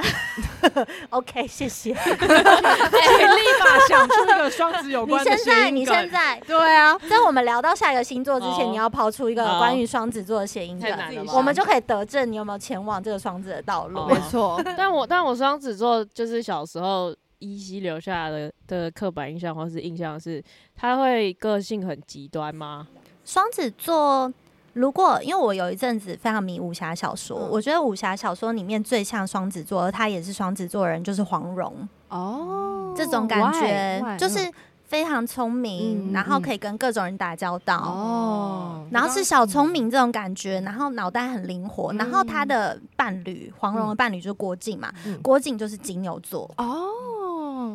[1.10, 1.92] OK，谢谢。
[1.92, 5.76] 立马想出一个双子有关的谐音梗。
[5.76, 14.06] 你现在，你现在，对啊，在我们聊到下一个星座之前，你要抛出一个关于双子座的谐音梗，我们就可以得证你有没有前往这个双子的道路。
[14.06, 17.14] 没错，但我但我双子座就是小时候。
[17.40, 20.42] 依稀留下来的的刻板印象或是印象是，
[20.76, 22.86] 他会个性很极端吗？
[23.24, 24.32] 双子座，
[24.74, 34.50] 如果因为我有一阵子非常迷武侠小说，嗯、我觉得武侠小说里面最像双子座，而他也是双子座的人，就是黄蓉哦，这种感觉就是
[34.84, 46.88] 非常聪明，嗯、然后可以跟各种人打交道哦，然后是小聪明这种感觉，然后脑袋很灵活，嗯、然后他的伴侣黄蓉的伴侣就是郭靖嘛，嗯、郭靖就是金牛座哦。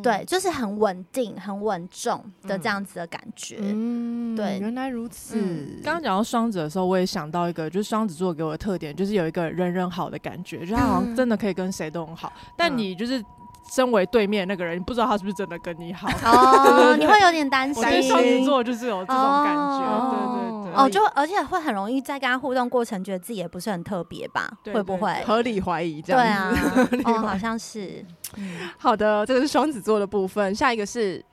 [0.02, 3.58] 对，就是很稳定、很稳重的这样子的感觉。
[3.60, 5.38] 嗯，对，原来如此。
[5.82, 12.32] 刚刚讲到双子的时候，我也想到一个，就是双子座给我的特点，就是有一个人人好的感觉，就他好像真的可以跟谁都很好。
[12.36, 13.24] 嗯、但你就是。
[13.70, 18.02] 身为对面那个人，你不知道他是不是真的跟你好哦，你会有点担心。
[18.02, 20.18] 双子座就是有这种感觉，哦、对
[20.64, 20.76] 对对。
[20.76, 24.48] 哦，就而且会很容易在跟他互动过程，觉得自己也不是很特别吧？
[24.72, 26.54] 会不会合理怀疑这样？
[26.54, 28.04] 对啊， 哦，好像是。
[28.36, 31.24] 嗯、好的，这个是双子座的部分，下一个是。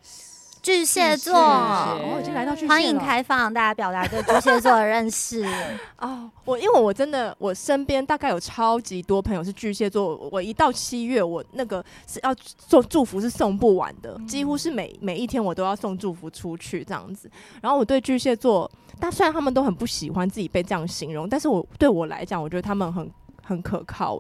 [0.64, 5.46] 巨蟹座，我已经来到巨蟹，欢迎开放大家表达对巨蟹座的认识
[6.00, 6.32] 哦。
[6.46, 10.16] 我因为我真的，我身边大概有超级多朋友是巨蟹座。
[10.32, 17.30] 我一到七月，我那个是要做祝福是送不完的，几乎是每每一天我都要送祝福出去这样子。
[17.62, 18.72] 然后我对巨蟹座，
[19.02, 23.12] 但虽然他们都很不喜欢自己被这样形容，但是我对我来讲，我觉得他们很
[23.44, 24.16] 很可靠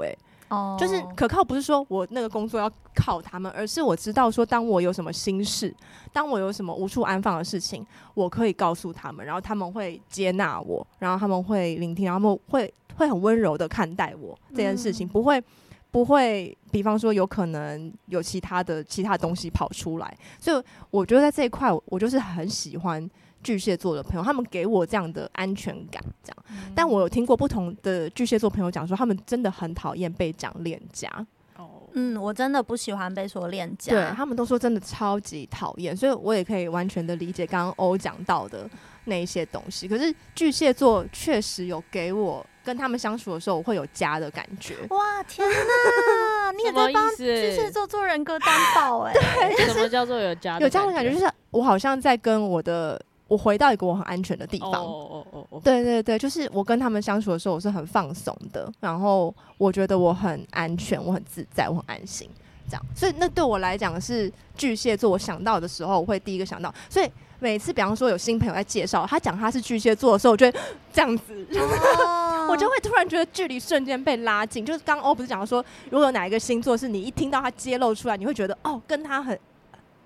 [0.54, 0.78] 诶。
[0.80, 5.74] 就是可靠，不是说我那个工作要靠他们，而是我知道说，当我有什么心事，
[6.12, 15.44] 当我有什么无处安放的事情，我可以告诉他们，然后他们会接纳我，然后他们会聆听，然后他们会会很温柔的看待我这件事情，不会
[15.92, 23.10] 不会，比方说有可能有其他的其他东西跑出来，所以我觉得在这一块，我就是很喜欢。
[23.44, 26.38] 巨蟹座的朋友，他们给我这样的安全感，这样。
[26.74, 31.10] 但我有听过不同的巨蟹座朋友讲说，他们真的很讨厌被讲恋家。
[31.58, 33.92] 哦，嗯，我真的不喜欢被说恋家。
[33.92, 38.68] 对，他们都说真的超级讨厌，所以我也可以完全的理解刚刚欧讲到的
[39.06, 39.88] 那一些东西。
[39.88, 44.76] 可是巨蟹座确实有给我跟他们相处的时候，我会有家的感觉。
[44.90, 46.52] 哇，天哪！
[46.56, 49.14] 你也在帮巨蟹座做人格担保哎？
[49.58, 50.60] 对，什么叫做有家？
[50.60, 53.00] 有家的感觉就是我好像在跟我的。
[53.34, 54.72] 我回到一个我很安全的地方。
[54.74, 62.30] 哦哦哦，对对对，就是我跟他们相处的时候，我是很放松的，然后我觉得我很安全，我很自在，我很安心，
[62.70, 62.86] 这样。
[62.96, 66.72] 所以那对我来讲是巨蟹座，我想到的时候，我会第一个想到。
[66.88, 70.58] 所以每次，比方说有新朋友在介绍，他讲他是巨蟹座的时候，我就会
[70.94, 74.64] 这样子，哦、我就会突然觉得距离瞬间被拉近。
[74.64, 79.40] 就是刚欧不是讲到说，如果有哪一个星座是你一听到他揭露出来，你会觉得哦，跟他很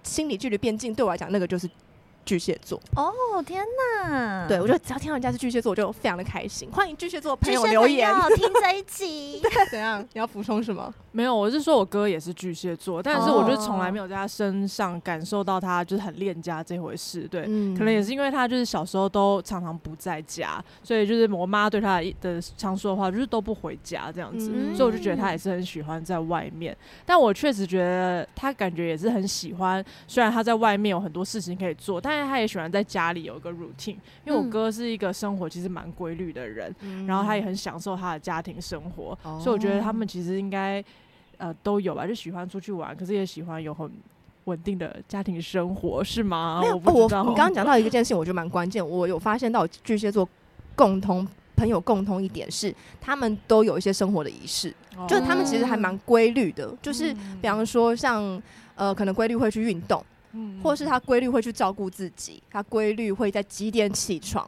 [0.03, 0.95] 心理距离变近。
[0.95, 1.69] 对我来讲，那个就是。
[2.27, 3.63] 巨蟹座哦，天
[4.03, 4.45] 哪！
[4.49, 6.69] 对，我觉得只要听到人家是巨蟹座，我就非常的开心。
[6.69, 9.39] 欢迎巨蟹座朋友留言，听这一集。
[9.41, 10.05] 对，怎样？
[10.13, 10.93] 你要补充什么？
[11.13, 17.21] 没有，我是说我哥也是巨蟹座，但是我就从来没有在他身上感受到他就是很恋家这回事。
[17.21, 26.75] 对，嗯、可能也是因为他就是小时候都常常不在家，所以就是我妈对他的常说的话就是都不回家这样子，嗯、所以我就觉得他也是很喜欢在外面。
[27.05, 40.83] 但我确实觉得他感觉也是很喜欢，虽然他在外面有很多事情可以做，但他也喜欢在家里有一个 routine，因为我哥是一个生活其实蛮规律的人，嗯、然后他也很享受他的家庭生活，嗯、所以我觉得他们其实应该
[41.37, 43.91] 呃都有吧，就喜欢出去玩，可是也喜欢有很
[44.45, 46.59] 稳定的家庭生活，是吗？
[46.61, 47.03] 没有，我。
[47.03, 48.87] 你刚刚讲到一个件事情，我觉得蛮关键。
[48.87, 50.27] 我有发现到巨蟹座
[50.75, 58.41] 共同朋友共同一点是，他们都有一些生活的仪式，哦、就是他们其实还蛮规律的，就是比方说像
[58.75, 60.03] 呃，可能规律会去运动。
[60.61, 64.47] 或是他规律会去照顾自己，他规律会在几点起床，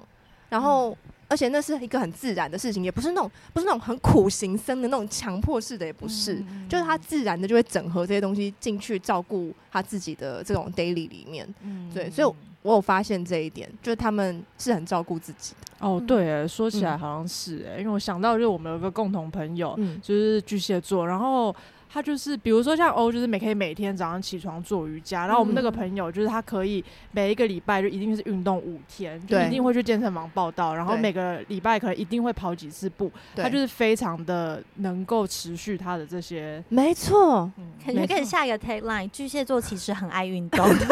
[0.50, 0.96] 然后
[1.28, 11.48] 而且那是一个很自然的事情，也不是那种不是那种很苦行僧的那种强迫式的，也不是，就是他自然的就会整合这些东西进去照顾他自己的这种 daily 里面。
[11.94, 15.88] 对，所以我有发现这一点，就是他们是很照顾自己的。
[15.88, 21.56] 哦，对，说起来好像是哎，因为我想到就是我们有个共同朋友，就是巨蟹座，然后。
[21.92, 25.26] 他就是，比如说像欧，就是每可以每天早上起床做瑜伽。
[25.26, 30.76] 然后我们那个朋友，就是他可以每一个礼拜就一定是运动五天，就一定会去健身房报到。
[30.76, 33.12] 然后每个礼拜可能一定会跑几次步。
[33.36, 36.64] 他就是非常的能够持续他的这些。
[36.70, 37.52] 没错，
[37.84, 40.64] 感觉可以下一个 tagline：巨蟹座其实很爱运动。
[40.78, 40.78] 对，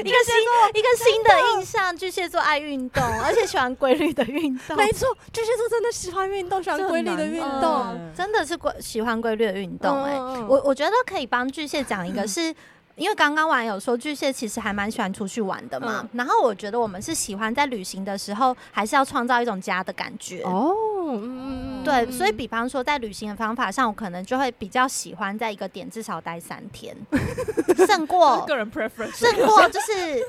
[0.00, 0.34] 一个新
[0.74, 4.74] 一个新的印象，巨蟹座爱运动，而且喜欢规律的运动。
[4.78, 7.84] 没错，巨蟹座真的喜欢运动，喜欢规律的运动，
[8.16, 10.04] 真的是规喜欢规律的运动。
[10.04, 10.37] 哎。
[10.46, 12.54] 我我觉得可以帮巨蟹讲一个 是，
[12.96, 16.00] 因为刚刚网友说巨蟹其实还蛮喜欢出去玩的嘛。
[16.02, 20.74] 嗯、然后我觉得我们是喜欢在旅行的时候，还是要创造一种家的感觉哦。
[21.10, 26.94] 嗯，对，所以比方说在旅行的方法上，我可能就会比较喜欢在一个点至少待三天，
[27.86, 30.26] 胜过个人 preference，胜过就是。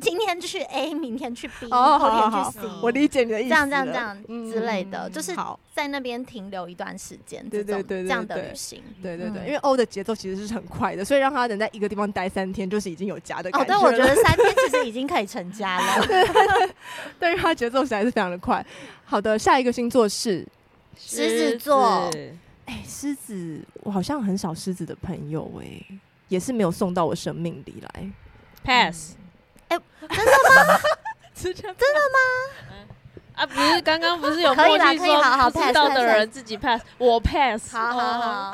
[0.00, 2.68] 今天去 A，明天去 B，哦后天去 C。
[2.82, 3.48] 我理解你的意思。
[3.48, 5.34] 这样这样这样之类的，就是
[5.72, 8.82] 在那边停留一段时间，对对对，这样的旅行。
[9.02, 13.64] 对对对，因为 O 的节奏其实是很快的，所以让他能在一个地方待三天，就是已经有家的感觉。
[13.64, 16.06] 哦，但我觉得三天其实已经可以成家了。
[17.18, 18.64] 对，他节奏实在是非常的快。
[19.04, 20.46] 好的，下一个星座是
[20.96, 22.10] 狮子座。
[22.66, 25.98] 哎，狮子，我好像很少狮子的朋友哎。
[26.28, 28.08] 也是没有送到我生命里来。
[28.62, 29.14] Pass，
[29.70, 30.80] 哎、真的吗？
[31.34, 32.18] 真的吗？
[33.36, 37.74] 啊，不是刚刚不是有默契说不知道的人自己 pass，我 pass。
[37.74, 38.52] 好好好，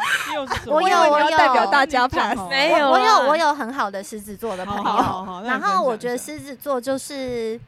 [0.66, 1.36] 我有我有。
[1.36, 7.60] 代表大家 pass，没有，我有我有很好的狮子座的朋友，好好好，然后我觉得狮子座就是。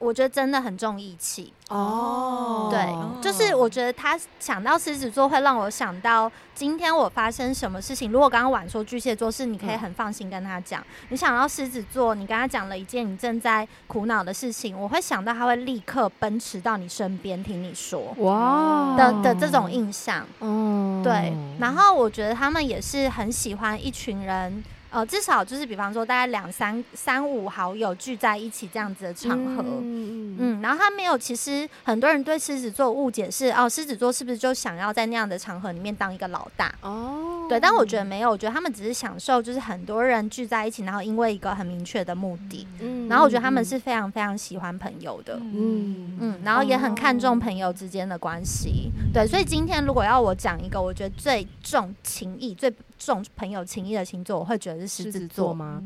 [0.00, 8.10] 我觉得真的很重义气哦，对，就是我觉得他想到狮子座会让我想到今天我发生什么事情。
[8.10, 10.80] 如果刚刚晚说巨蟹座是，你可以很放心跟他讲。
[10.80, 20.26] 嗯、你想到狮子座，你跟他讲了一件你正在苦恼的事情，我会想到他会立刻奔驰到你身边听你说哇的的这种印象。
[20.40, 21.34] 嗯，对。
[21.58, 24.64] 然后我觉得他们也是很喜欢一群人。
[24.90, 36.74] 呃，至少就是比方说，大概两三三五好友聚在一起这样子的场合，嗯，嗯，然后他没有，其实很多人对狮子座误解是，哦，狮子座是不是就想要在那样的场合里面当一个老大？
[36.82, 46.18] 哦，对，但我觉得没有，我觉得他们只是享受，就是很多人聚在一起，然后因为一个很明确的目的，嗯，然后我觉得他们是非常非常喜欢朋友的，嗯。
[46.22, 52.70] 嗯，然后也很看重朋友之间的关系，对，所以今天如果要我讲一个，我觉得最重情义、最
[53.00, 54.80] 重朋友情谊的星座，我会觉得。
[54.80, 55.82] 是狮子座吗？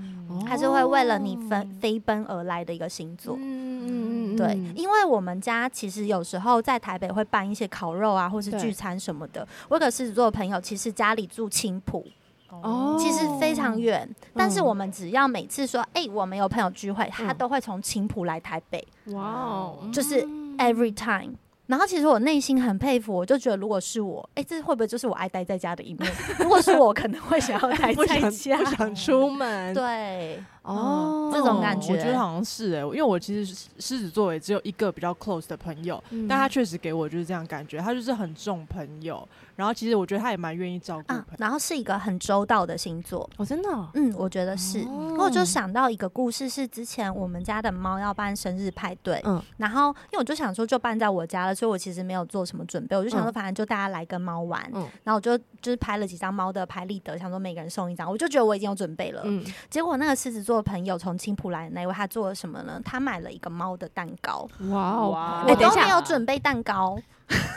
[0.46, 3.36] 还是会为了你飞飞奔而来的一个星座？
[3.38, 9.46] 嗯，对，因为我们家其实有时候在台北会办一些烤肉啊，或是聚餐什么的。
[9.68, 12.04] 我有个狮子座的朋友，其实家里住青浦，
[12.48, 14.08] 哦，其实非常远。
[14.34, 18.86] 但是我们只要每次说，哎，我们有朋友聚会，他都会从青浦来台北。
[19.06, 20.22] 哇哦，就是
[20.58, 21.34] every time。
[21.66, 26.12] 然后其实我内心很佩服，我就觉得如果是我，哎，这会不会就是我爱待在家的一面？
[26.38, 29.72] 如果是我，可能会想要待在家， 不想出门。
[29.74, 30.42] 对。
[30.64, 43.28] 哦，这种感觉，我觉得好像是哎、欸，因为我其实狮子座也只有一个比较 close 的朋友，嗯、但他确实给我就是这样感觉，他就是很重朋友，然后其实我觉得他也蛮愿意照顾啊，然后是一个很周到的星座。
[43.36, 62.80] 哦，真的、哦，嗯，我觉得是，哦、我就想到一个故事，是之前我们家的猫要办生日派对，嗯，然后因为我就想说就办在我家了，所以我其实没有做什么准备，我就想说反正就大家来跟猫玩，嗯，然后我就就是拍了几张猫的拍立得，想说每个人送一张，我就觉得我已经有准备了，嗯，结果那个狮子座的朋友从青浦来的那位，他做了什么呢？
[62.84, 64.48] 他买了一个猫的蛋糕。
[64.70, 65.44] 哇哦！
[65.48, 66.98] 我都没有准备蛋糕。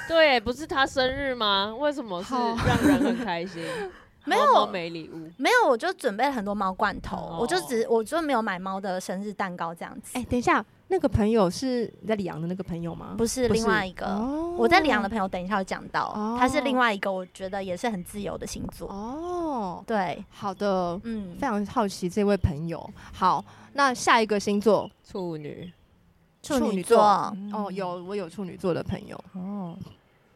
[0.08, 1.76] 对，不是他生日吗？
[1.80, 3.64] 为什么是让人很开心？
[4.26, 7.38] 没有没礼物，没有，我就准备了很多猫罐头。
[7.40, 10.20] 我就只，我就没有买猫的生日蛋糕这样子。
[10.20, 13.16] 哎，等一下，那个朋友是在里昂的那个朋友吗？
[13.18, 14.06] 不是，另外一个。
[14.58, 18.90] 我在里昂的朋友，等一下会讲到，他是另外一个，我觉得也是很自由的星座。
[18.90, 22.90] 哦，对，好的，嗯，非常好奇这位朋友。
[23.14, 23.44] 好。
[23.74, 25.72] 那下一个星座，处女，
[26.42, 27.00] 处女座。
[27.54, 29.16] 哦，有我有处女座的朋友。
[29.34, 29.78] 哦，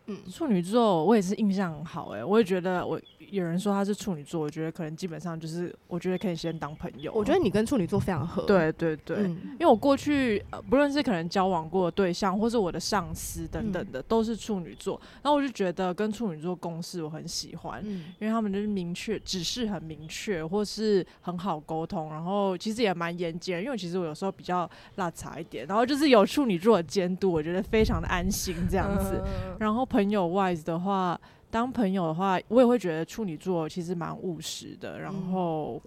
[0.08, 2.99] 嗯，处女座我也是印象很好哎，我也觉得我。
[3.30, 7.14] 有人说他是处女座，我觉得可能基本上就是，我觉得可以先当朋友。
[7.14, 8.41] 我觉得你跟处女座非常合。
[8.43, 14.99] 对对对，嗯、因为我过去呃，不论是可能交往过的对象，或是我的上司等等的，嗯、都是处女座。
[15.24, 22.10] 然后我就觉得跟处女座共事我很喜欢，嗯、因为他们就是明确，指示很明确，或是很好沟通。
[22.12, 25.66] 然后其实也蛮严谨，因为其实我有时候比较邋遢一点。
[25.68, 29.24] 然后就是有处女座的监督，我觉得非常的安心这样子。
[29.24, 31.20] 嗯、然后朋友 wise 的话。
[31.52, 35.82] 当朋友的话，我也会觉得处女座其实蛮务实的，然后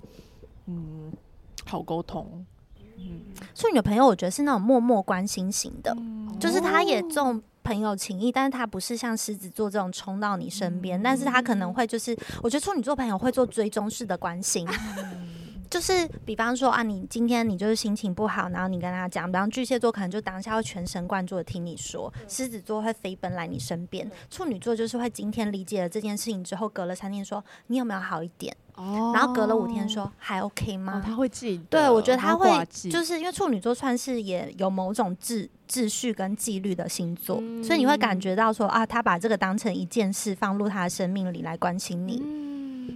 [0.67, 1.11] 嗯，
[1.65, 2.45] 好沟通。
[2.99, 3.23] 嗯，
[3.55, 14.69] 处女的朋友我觉得是那种默默关心型的，嗯、就是他也重朋友情谊，但是他不是像狮子座这种冲到你身边，嗯、但是他可能会就是，我觉得处女座朋友会做追踪式的关心。
[14.69, 15.31] 嗯
[15.75, 30.99] 就是，比方说啊，你今天你就是心情不好，然后你跟他讲，比方巨蟹座可能就当下会全神贯注的听你说，狮子座会飞奔来你身边，处女座就是会今天理解了这件事情之后，隔了三天说你有没有好一点，哦，然后隔了五天说还 OK 吗？
[30.99, 42.23] 哦、他会记，对我觉得他会，就是因为处女座算是也有某种秩秩序跟纪律的星座，嗯、所以你会感觉到说啊，他把这个当成一件事放入他的生命里来关心你。
[42.25, 42.54] 嗯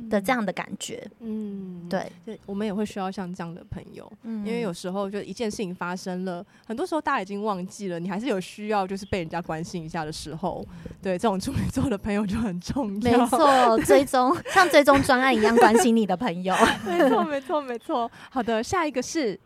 [0.09, 10.64] 的这样的感觉，嗯，对，就我们也会需要像这样的朋友，嗯，因为有时候就一件事情发生了，很多时候大家已经忘记了，你还是有需要就是被人家关心一下的时候，
[11.03, 16.55] 对，这种处女座的朋友就很重要，没错， 追踪像追踪专案一样关心你的朋友，
[16.86, 18.11] 没错，没错，没错。
[18.30, 19.39] 好的，下一个是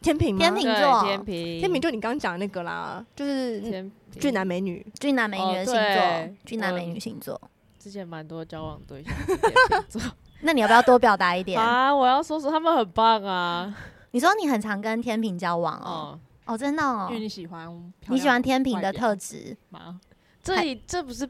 [0.00, 7.40] 天秤，天秤座，天秤，天平就你刚刚讲的那个啦，就是俊男美女，俊男美女的星座，俊男美女星座。
[7.88, 9.14] 之前蛮多交往对象
[10.42, 11.90] 那你要不要多表达一点啊？
[11.94, 13.74] 我要说说他们很棒啊！
[14.12, 16.20] 你说你很常跟天平交往哦？
[16.44, 17.06] 哦，真的哦？
[17.08, 19.98] 因为你喜欢，你喜欢天平的特质吗？
[20.42, 21.26] 这里这不是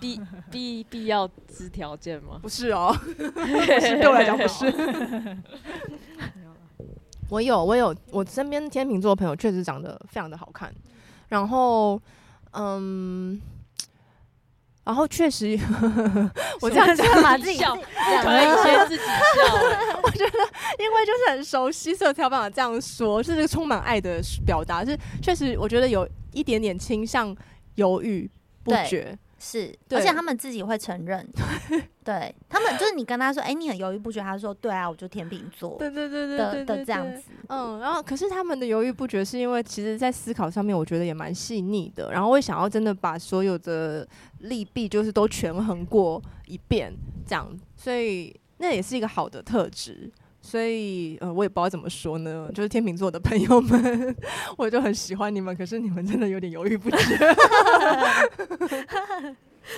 [0.00, 0.18] 必
[0.50, 2.38] 必必要之条件吗？
[2.40, 5.36] 不是哦，对我来讲不是。
[7.28, 10.74] 我有，我有，我身边天秤座的朋友确实长得非常的好看，
[11.28, 12.00] 然后，
[12.52, 13.38] 嗯。
[14.88, 15.48] 然后确实，
[16.62, 19.12] 我这样讲把，自己笑，可以先自己笑。
[20.02, 20.38] 我觉得，
[20.78, 24.82] 因为就是很熟悉，所以才有办法这样说，是这个充满爱的表达。
[24.82, 27.36] 是确实，我觉得有一点点倾向
[27.74, 28.30] 犹豫
[28.64, 29.14] 不决。
[29.40, 31.24] 是，而且他们自己会承认，
[32.02, 44.04] 对他们就是你跟他说，哎、欸，你很犹豫不决，他说，对啊，我就天秤座，对对对对的的这样子，嗯，然后可是他们的犹豫不决是因为其实在思考上面，我觉得也蛮细腻的，然后会想要真的把所有的
[44.40, 46.92] 利弊就是都权衡过一遍，
[47.26, 50.10] 这样，所以那也是一个好的特质。
[50.40, 52.48] 所以，呃，我也不知道怎么说呢。
[52.54, 54.16] 就是天秤座的朋友们，
[54.56, 56.96] 我就很喜欢你们，可是你们真的有点犹豫不决。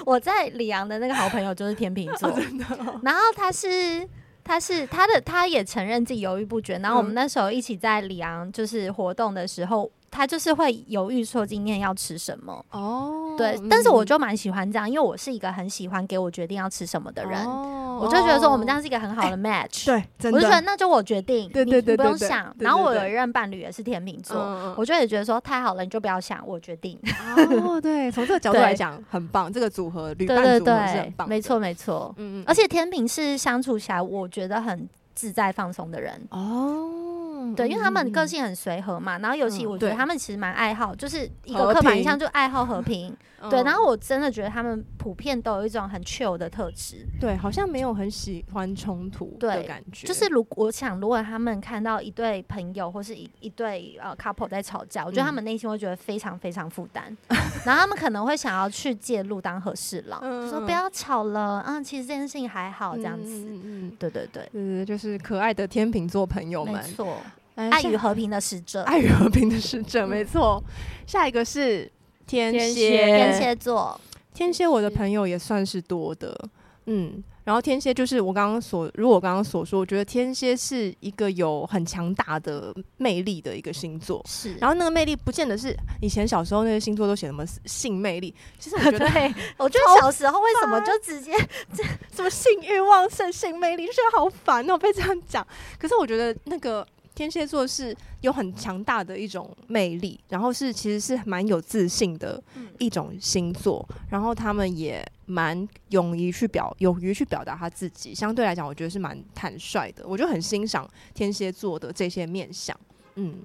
[0.05, 2.43] 我在里昂的那个好朋友就是天秤座， 的
[2.79, 3.01] 哦。
[3.03, 4.07] 然后他是，
[4.45, 6.79] 他是他的，他也承认自己犹豫不决。
[6.79, 9.91] 然后我们那时候一起在里昂就是活动的时候。
[10.11, 22.55] 他就是会犹豫说今天要吃什么哦，对，但是我就蛮喜欢这样，因为我是一个很喜欢给我决定要吃什么的人，我就觉得说我们这样是一个很好的 match，对，我就觉得那就我决定，对对对，不用想。
[22.59, 26.99] 然后我有一任伴侣也是天秤座，我就也觉得说太好了，你就不要想，我决定。
[27.37, 37.20] 哦，对，从这个角度来讲很棒，这个组合旅伴组合是很棒，没错没错，嗯嗯，而且天秤是相处起来我觉得很自在放松的人哦。
[37.57, 43.17] 对，因为他们个性很随和嘛，然后尤其我觉得他们其实蛮爱好，就是一个刻板印象就爱好和平。
[43.49, 47.07] 对，然后我真的觉得他们普遍都有一种很 chill 的特质。
[47.21, 50.07] 对，好像没有很喜欢冲突的感觉。
[50.07, 57.17] 就是如我想，如果他们看到一对朋友或是一一对呃 couple 在吵架，我觉得他们内心会觉得非常非常负担，
[57.65, 63.31] 然后他们可能会想要去介入当和事佬，说不要吵了，嗯，其实这件事情还好这样子。
[63.49, 67.17] 嗯嗯，对对对，嗯，就是可爱的天秤座朋友们，没错。
[67.57, 70.63] 爱与和平的使者，爱与和平的使者，没错。
[71.07, 71.91] 下一个是
[72.31, 74.01] 天蝎，天蝎座。
[74.33, 76.49] 天蝎，我的朋友也算是多的，
[76.87, 77.23] 嗯。
[77.43, 84.25] 然后天蝎就是我刚刚所，如果我刚刚所说，我觉得天蝎是一个有很强大的魅力的一个星座。
[84.29, 84.55] 是。
[84.61, 91.33] 然后那个魅力不见得是以前小时候那些星座都写什么性魅力，其实我觉得，我觉得小时候为什么就直接
[91.75, 91.83] 这
[92.15, 95.45] 什么性欲旺盛、性魅力，就觉得好烦哦，被这样讲。
[95.77, 96.87] 可是我觉得那个。
[97.15, 102.43] 天蝎座是有很强大的一种魅力，然后是其实是蛮有自信的
[102.79, 112.75] 一种星座，然后他们也蛮勇于去表勇于去表达他自己，相对来讲，我觉得是蛮坦率的，我就很欣赏天蝎座的这些面相。
[113.17, 113.41] 嗯，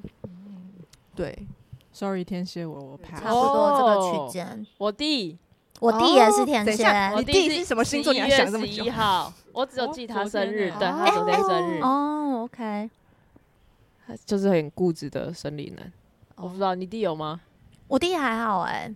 [1.16, 1.38] 对
[1.92, 4.66] ，Sorry，天蝎我我差不多这个区间。
[4.78, 5.38] 我弟，
[5.80, 8.14] 我弟也是天蝎，你弟是什么星座？
[8.14, 8.86] 你还想这么久？
[8.86, 11.82] 一号，我只有记他生日，对，他昨天生日。
[11.82, 12.90] 哦，OK。
[14.26, 15.92] 就是很固执的生理男，
[16.36, 17.42] 我不知道你弟有吗？
[17.88, 18.96] 我弟还好哎、欸，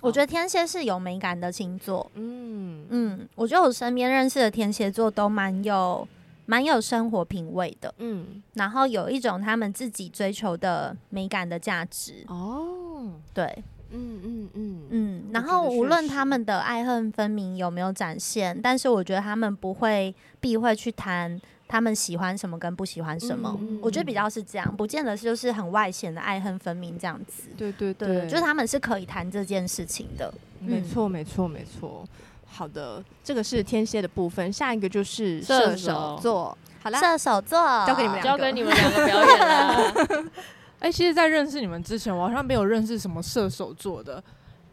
[0.00, 2.10] 我觉得天蝎是有美感的星座。
[2.14, 6.06] 嗯嗯，我觉得我身边认识的天蝎座都蛮有
[6.46, 7.94] 蛮有生活品味的。
[7.98, 12.24] 嗯，然后有一种他们自己追求的美感的价值。
[12.26, 13.44] 哦，对，
[13.90, 21.40] 嗯嗯嗯嗯，然后无论他们的爱恨分明有没有展现，但是我觉得他们不会避讳去谈。
[21.68, 27.42] 他们喜欢什么跟不喜欢什么，嗯、我觉得比较是这样，不见得是就是很外显的爱恨分明这样子。
[27.58, 30.32] 对对对，对，就是他们是可以谈这件事情的。
[30.60, 32.04] 没错没错没错。
[32.46, 36.56] 好的，这个是天蝎的部分，下一个就是射手座。
[36.82, 40.30] 好了，射手座交给你们两个，交给你们两个表演了。
[40.80, 44.22] 哎、欸，其实，在认识你们之前，我好像没有认识什么射手座的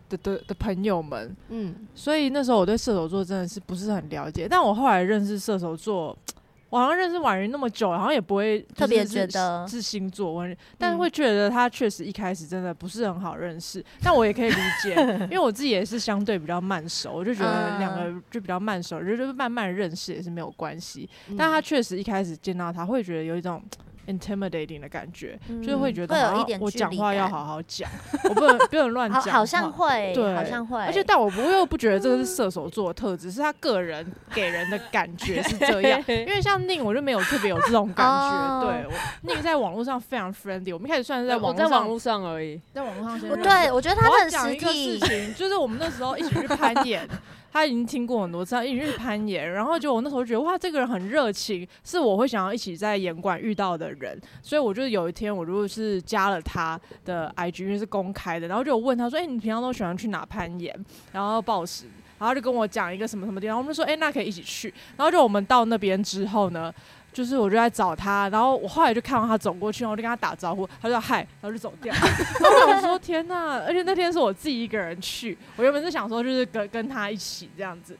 [0.07, 1.35] 的的的朋友们。
[1.49, 6.17] 嗯，所以那时候我对射手座真的是不是很了解，但我后来认识射手座。
[6.69, 10.45] 我好像认识婉瑜那么久，好像也不会特别觉得是星座，
[10.77, 13.83] 但是会觉得他确实一开始真的不是很好认识。
[14.03, 14.95] 但我也可以理解，
[15.25, 21.09] 因为我自己也是相对比较慢熟，我就觉得两个就比较慢熟，就就是慢慢认识也是没有关系。
[21.37, 23.61] 但他确实一开始见到他会觉得有一种。
[24.07, 27.89] Intimidating 的感觉，嗯、就是会觉得我讲话要好好讲，
[28.29, 29.21] 我不能不能乱讲。
[29.23, 30.79] 好像会，对，好像会。
[30.79, 36.03] 而且，但我不又不觉得这个是射手座的特质，是他个人给人的感觉是这样。
[36.07, 38.13] 因为像宁，我就没有特别有这种感觉。
[38.13, 43.29] 哦、对，我宁在网络上非常 friendly，我们一开始算是在网络上，在网络上而已，在网络上先。
[43.41, 44.99] 对，我觉得他很实际。
[44.99, 47.07] 事情就是我们那时候一起去攀岩。
[47.55, 60.77] 他已经听过很多次，他一直去攀岩，然后就我那时候觉得哇，这个人很热情，是我会想要一起在岩馆遇到的人，所以我就有一天我如果是加了他的 IG，因为是公开的，然后就问他说：“哎、你平常都喜欢去哪攀岩？”
[61.13, 61.85] 然后报时。
[62.17, 64.73] 然后就跟我讲一个什么什么地方，我们就说，哎、那可以一起去。
[64.95, 66.73] 然后就我们到那边之后呢，
[67.15, 71.95] 就是我就在找他，然后我后来就看到他走过去，然后我就跟他打招呼，他就说嗨，然后就走掉。
[71.95, 77.97] 然后我说天哪，而且那天是我自己一个人去，我原本是想说就是跟跟他一起这样子，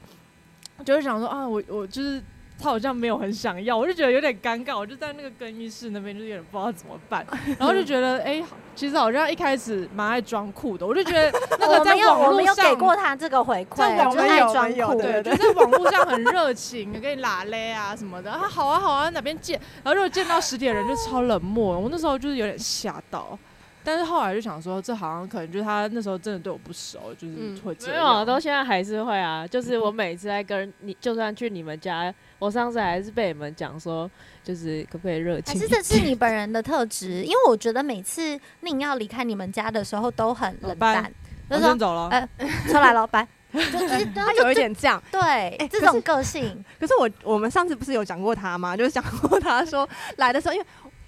[0.84, 2.22] 就是想说啊，我我就是。
[2.58, 7.26] 他好像没有很想要，我就觉得有点尴尬，我就在那个更衣室那边，就有点不知道怎么办，
[7.60, 8.46] 然后就觉得，哎、欸，
[8.76, 23.38] 其实好像一开始蛮爱装酷的，我就觉得那个 在网络上，我没有给过他这个回馈，在网络装酷，对，就在网络上很热情，跟你拉勒啊什么的，他好啊好啊，哪边见，然后如果见到实体的人就超冷漠，我那时候就是有点吓到。
[23.86, 28.04] 但是后来就想说，这好像可能就是他那时候真的对我不熟，就是会这样。
[28.04, 29.46] 没有，到现在还是会啊。
[29.46, 34.10] 就是 我每次在跟你，就算去你们家，我上次还是被你们讲说，
[34.44, 35.54] 就是可不可以热情？
[35.54, 37.24] 还是这是你本人的特质？
[37.24, 41.12] 因为我觉得每次宁要离开你们家的时候都很冷淡。
[41.48, 42.10] 我先走了。
[42.10, 42.28] 呃，
[42.68, 43.28] 出来了，拜。
[43.54, 46.62] 就是 他有一点这样，对，这种个性。
[46.78, 48.76] 可是我我们上次不是有讲过他吗？
[48.76, 50.66] 就是讲过他说来的时候，因为。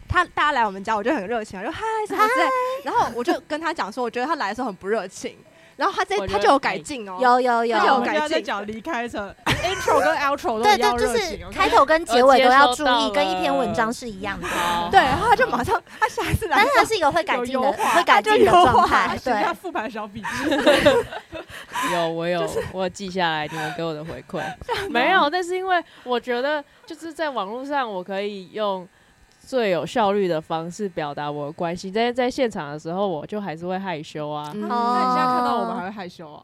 [0.07, 2.45] 他大家来我们家，我就很热情，就嗨什么之类，
[2.83, 5.35] 然后我就跟他讲说，我觉得他来的时候很不热情，
[5.75, 14.47] 然后他这他就有改进哦，有有有，他就有改进，讲离开的，intro 跟 outro 都对对，就是开头跟结尾都要注意，跟一篇文章是一样的。
[14.89, 19.17] 对，然后他就马上，他下一次来，但是他是一个会改进的，会改进的状态。
[19.23, 20.49] 对，他复盘小笔记，
[21.93, 24.41] 有我有我记下来你们给我的回馈，
[24.89, 28.87] 没有，但是因为我觉得就是在网络上我可以用。
[29.47, 34.51] 最有效率的方式表达我的关心，在在现场的时候，我就还是会害羞啊。
[34.53, 36.43] 嗯、那你现在看到我们还会害羞啊？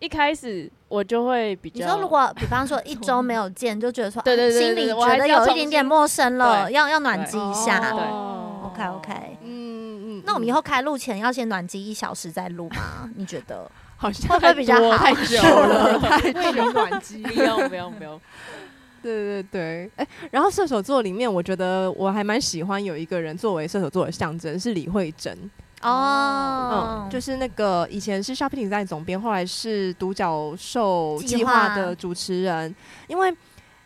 [0.00, 1.86] 一开始我就会比较。
[1.86, 7.78] 你说如果比方说 一周没有见，就觉得说，对对对，心里觉得有一点点陌生了，要要暖机一下。
[7.78, 10.22] 对，OK OK，嗯嗯。
[10.26, 13.08] 那我们以后开录前要先暖机一小时再录吗？
[13.14, 13.70] 你觉得？
[13.96, 14.98] 好像会不会比较好？
[14.98, 18.20] 太久了， 太久暖机，不用不用不用。
[19.02, 25.36] 对对对，哎，然后射手座里面，我觉得我还蛮喜欢有一个人作为射手座的象征，是李慧珍
[25.82, 32.74] 哦，嗯，就是那个以前是 Shopping 在总编，后来是独角兽计划的主持人。
[33.08, 33.34] 因为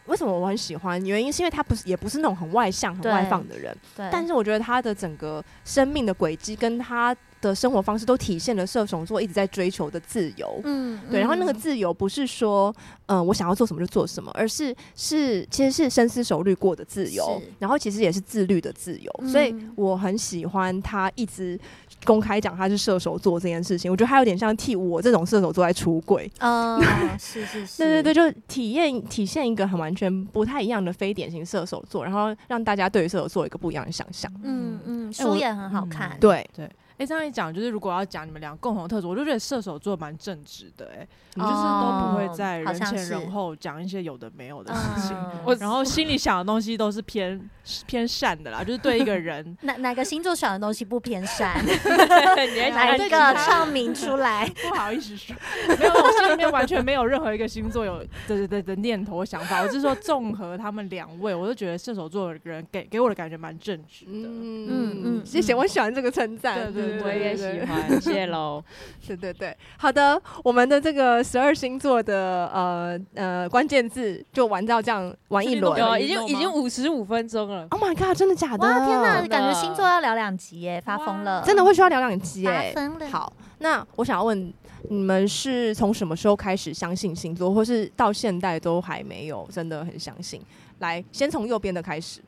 [0.05, 1.05] 为什么我很喜欢？
[1.05, 7.17] 原因是因为他不是也不是那种很外向、很外放的人，对，但是我觉得他的整个生命的轨迹跟他。
[7.41, 11.20] 的生活方式都体现了射手座一直在追求的自由，嗯，对。
[11.20, 12.74] 然后那个自由不是说，
[13.07, 19.12] 嗯、呃，我想要做什么就做什么，而是是其实是深思熟虑过的自由，然后其实也是自律的自由。
[19.18, 21.59] 嗯、所以我很喜欢他一直
[22.05, 26.80] 公开讲他是射手座这件事情，我觉得他有点像替我这种射手座在出柜， 嗯，
[27.18, 34.32] 是是是，对对对，就体验体现一个很完全不太一样的非典型射手座，然后让大家对于射手座有一个不一样的想象。
[34.43, 36.70] 嗯嗯，书也很好看，嗯、对对。
[36.99, 45.16] 哎，这样一讲，就是如果要讲你们俩共同特质，我就觉得射手座蛮正直的，哎，你就是都不会在人前人后讲一些有的没有的事情，
[45.61, 47.51] 然后心里想的东西都是偏
[47.86, 51.55] 偏善的啦，就是对一个人， 哪哪个星座想的东西不偏善？
[51.64, 54.49] 你哪一个唱名出来？
[54.68, 55.36] 不好意思说，
[55.78, 66.86] 没有，我心里面完全没有任何一个星座有的的的念头想法，我是说综合他们两位，我就觉得射手座的人给给我的感觉蛮正直的，嗯嗯嗯，谢谢，我喜欢这个称赞，对。
[67.03, 68.62] 我也喜欢，谢喽。
[69.07, 77.66] 对对对，好的，我们的这个十二星座的呃呃关键字就玩到这样玩一轮，已经已经五十五分钟了。
[77.70, 78.66] Oh my god，真的假的？
[78.66, 82.72] 哇天哪，感觉星座要聊两集耶，发疯了，真的会需要聊两集耶。
[82.74, 83.07] 发疯了。
[83.09, 84.53] 好，那我想要问
[84.89, 90.41] 你们是从什么时候开始相信星座，或是到现在都还没有真的很相信？
[90.80, 92.20] 来，先从右边的开始。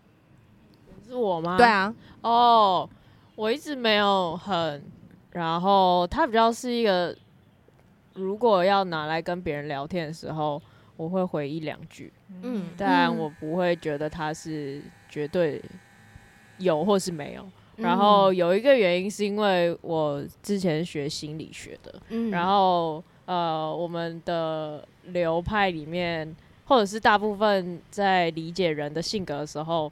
[1.09, 1.57] 是我吗？
[1.57, 1.95] 对啊。
[2.21, 2.89] 哦。
[3.39, 4.83] 我一直没有很，
[5.31, 7.17] 然后他比较是一个，
[8.15, 10.61] 如果要拿来跟别人聊天的时候，
[10.97, 12.13] 我会回一两句，
[12.43, 15.63] 嗯，但我不会觉得他是绝对
[16.57, 17.49] 有或是没有。
[17.77, 26.35] 然后有一个原因是因为我之前学心理学的，嗯，然后呃，我们的流派里面，
[26.65, 29.89] 或者是大部分在理解人的性格的时候，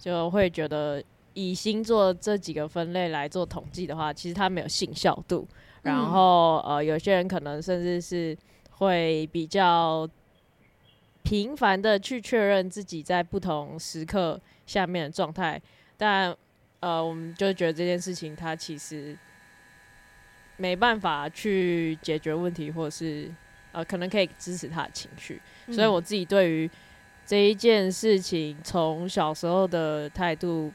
[0.00, 1.00] 就会觉得。
[1.40, 5.46] 以星座这几个分类来做统计的话，其实它没有信效度。
[5.82, 8.36] 然后，呃，有些人可能甚至是
[8.72, 10.06] 会比较
[11.22, 15.62] 频繁的去确认自己在不同时刻下面的状态。
[15.96, 16.36] 但，
[16.80, 19.16] 呃，我们就觉得这件事情它其实
[20.56, 23.32] 没办法去解决问题，或者是
[23.70, 25.40] 呃，可能可以支持他的情绪。
[25.70, 26.68] 所以，我自己对于
[27.24, 30.72] 这一件事情，从小时候的态度。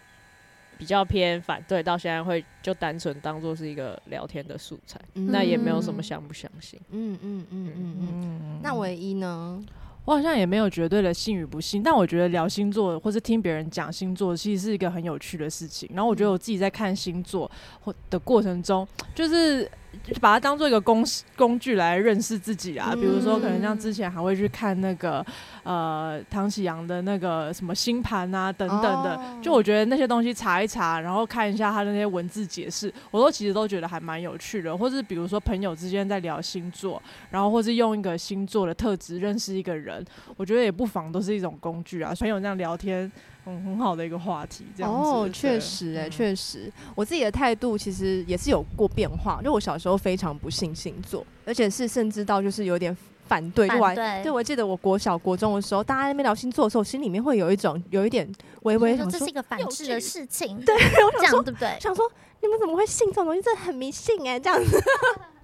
[0.84, 6.78] 比较偏反对，到现在会就单纯当做是一个聊天的素材，嗯、那也没有什么相不相信。
[6.92, 8.60] 嗯嗯嗯嗯嗯。
[8.62, 9.64] 那唯一呢？
[10.04, 15.90] 我好像也没有绝对的信与不信，但我觉得聊星座或是听别人讲星座，其实是一个很有趣的事情。
[15.94, 19.72] 然后我觉得我自己在看星座或的过程中，就是。
[20.02, 21.06] 就把它当做一个工
[21.38, 25.26] 工具来认识自己啊，比如说可能像之前还会去看那个
[25.64, 34.76] 呃唐启阳的那个什么星盘啊等等的，就我觉得那些东西查一查，然后看一下他的那些文字解释，我都其实都觉得还蛮有趣的。
[34.76, 40.04] 或是比如说朋友之间在聊星座，然后或是用一个星座的特质认识一个人，
[40.36, 42.14] 我觉得也不妨都是一种工具啊。
[42.20, 43.12] 朋友这样聊天。
[43.46, 45.10] 嗯，很好的一个话题，这样子。
[45.10, 49.42] 哦，确实，哎，确实，我自己的态度其实也是有过变化。
[49.44, 52.96] 就我小时候非常不信星座，而且是甚至到就是有点
[53.28, 53.68] 反对。
[53.68, 54.24] 反对。
[54.24, 58.26] 对，我记得我国小、国中的时候，大家在那边聊星座的时候，心里面会有一种有一点
[58.62, 60.60] 微微想说，这是一个反智的事情。
[60.62, 61.78] 对，我想说，对不对？
[61.82, 62.10] 想说
[62.42, 63.42] 你们怎么会信这种东西？
[63.42, 64.82] 这很迷信哎，这样子。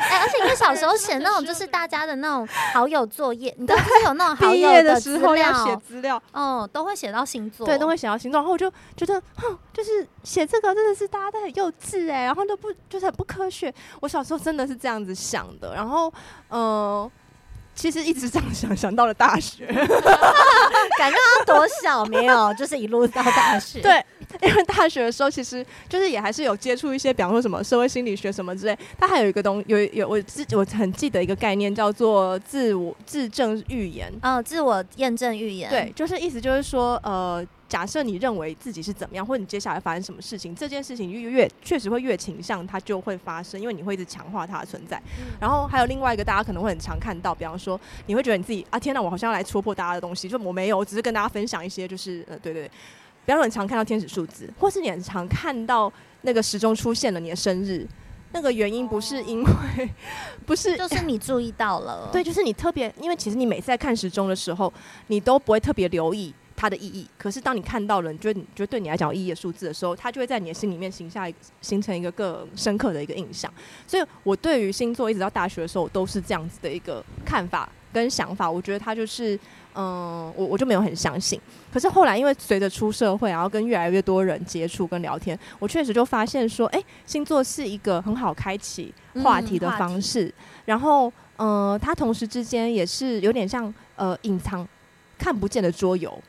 [0.00, 8.38] 哎、欸，而且因为小时候 写那种就是大家的那种好友作业，你知道就是有那种好友的时候要写资料，哦，都会写到星座，对，都会写到星座。
[8.38, 13.72] 然后我就觉得，哼，就是写这个真的是大家都很幼稚哎，然后都不就是很不科学。
[14.00, 16.12] 我小时候真的是这样子想的，然后，
[16.48, 17.10] 嗯、呃。
[17.80, 19.64] 其实一直这样想，想到了大学，
[20.98, 23.80] 感觉他多小没有，就是一路到大学。
[23.80, 24.04] 对，
[24.42, 28.78] 因为大学的时候，其实就是也还是有接触一些，比方说什么社会心理学什么之类。
[28.98, 34.12] 他还有一个东，有有我自我很记得一个概念，叫做自我自证预言。
[34.20, 35.70] 啊，自我验证预言。
[35.70, 37.42] 对，就是意思就是说，呃。
[37.70, 45.00] 假设你认为自己是怎么样，或者你接下来发生什么事情，这件事情越越确实会越倾向它就会发生，因为你会一直强化它的存在。
[45.20, 52.68] 嗯、然后还有另外一个大家可能会很常看到，比方说你会觉得你自己啊，天哪，我好像要来戳破大家的东西，就我没有，我只是跟大家分享一些，就是呃，对对对，
[53.24, 55.92] 比方说很常看到天使数字，或是你很常看到
[56.22, 57.86] 那个时钟出现了你的生日，
[58.32, 59.88] 那个原因不是因为、哦、
[60.44, 64.72] 不是就是你注意到了， 对，就是你特别，因为其实你每次在看时钟的时候，
[65.06, 66.34] 你都不会特别留意。
[66.60, 73.50] 它的意义，可是当你看到了，你觉得你觉得对你来讲有意义的数字的时候，它就会在你的心里面形下一形成一个更深刻的一个印象。
[73.86, 78.50] 所以我对于星座一直到大学的时候，我都是这样子的一个看法跟想法。
[78.50, 79.40] 我觉得它就是，
[79.74, 81.40] 嗯，我我就没有很相信。
[81.72, 88.92] 可是后来因为随着出社会，然后跟越来越多人接触跟聊天，我确实就发现说，哎、欸，星座是一个很好开启
[89.24, 90.26] 话题的方式。
[90.26, 90.32] 嗯、
[90.66, 94.68] 然后，嗯，它同时之间也是有点像呃隐藏
[95.16, 96.22] 看不见的桌游。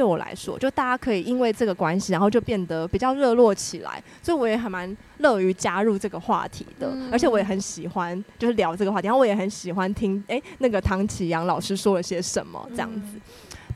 [0.00, 13.18] 对我来说，就大家可以因为这个关系，然后就变得比较热络起来，所以我也还蛮乐于加入这个话题的，嗯、而且我也很喜欢就是聊这个话题，然后我也很喜欢听哎那个唐启阳老师说了些什么这样子。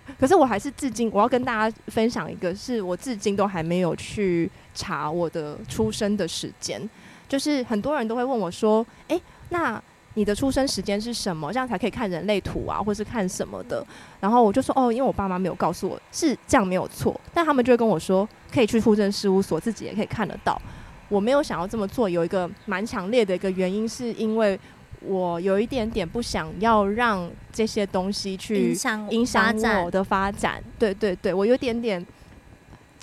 [0.07, 6.81] 嗯、可是我还是至今我要跟大家分享一个，是我至今都还没有去查我的出生的时间，
[7.29, 9.21] 就是很多人都会问我说，哎
[9.51, 9.79] 那。
[10.15, 11.53] 你的出生时间是什么？
[11.53, 13.85] 这样才可以看人类图啊，或是看什么的。
[14.21, 20.61] 然后我就说哦，因为我爸妈没有告诉我是这样没有错，但他们就会跟我说可以去户政事务所，自己也可以看得到。
[21.09, 24.59] 我没有想要这么做，有一个蛮强烈的一个原因，是因为
[25.01, 29.55] 我有一点点不想要让这些东西去影响影响
[29.85, 30.63] 我的发展。
[30.79, 32.05] 对对对，我有点点，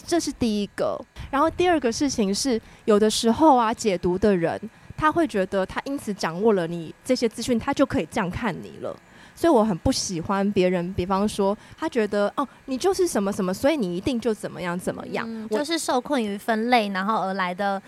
[0.07, 0.99] 这是第一个。
[1.29, 4.59] 然后第二个事情是，有的时候啊，解读的人。
[5.01, 8.95] 他会觉得他因此掌握了你这些资讯，他就可以这样看你了。
[9.33, 17.81] 所以我很不喜欢别人，比方说他觉得哦，你就是什么什么，所以你一定就怎么样怎么样，嗯、就是受困于分类，然后而来的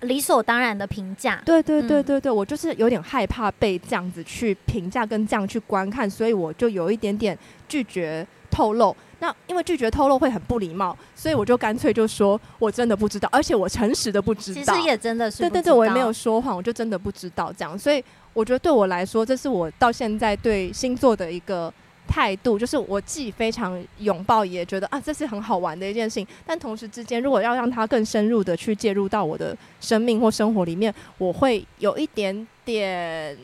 [0.00, 1.40] 理所当然的评价。
[1.46, 7.38] 对对对对对，嗯、我就是有点害怕被这样子去评价跟这样去观看，所以我就有一点点
[7.68, 8.96] 拒绝透露。
[9.20, 14.72] 那因为拒绝透露会很不礼貌，所以我就干脆就说我真的不知道，而且我诚实的不知道。
[14.72, 17.76] 其实也真的是对对对，我也没有说谎，我就真的不知道这样。
[17.76, 21.72] 所以我觉得对我来说，这是我到现在对星座的一个
[22.06, 33.36] 态度，就是我既非常拥抱，也觉得啊这是很好玩的一件事情，但同时之间，如果要让它更深入的去介入到我的生命或生活里面，我会有一点点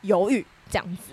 [0.00, 1.12] 犹豫这样子。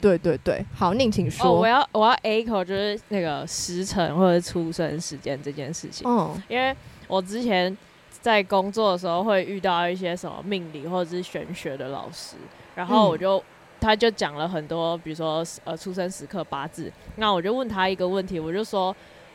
[0.00, 1.46] 对对对，好，宁请说。
[1.46, 6.08] Oh, 我要我要 echo 就是那个时辰或者出生时间这件事情。
[6.08, 6.36] 嗯，oh.
[6.48, 6.74] 因为
[7.06, 7.76] 我之前
[8.20, 12.36] 在工作的时候会遇到一些什么命理或者是玄学的老师，
[12.74, 13.42] 然后我就、嗯、
[13.80, 16.90] 他就讲了很多，比如说呃出生时刻八字。
[17.16, 18.94] 那我就问他一个问题，我就说，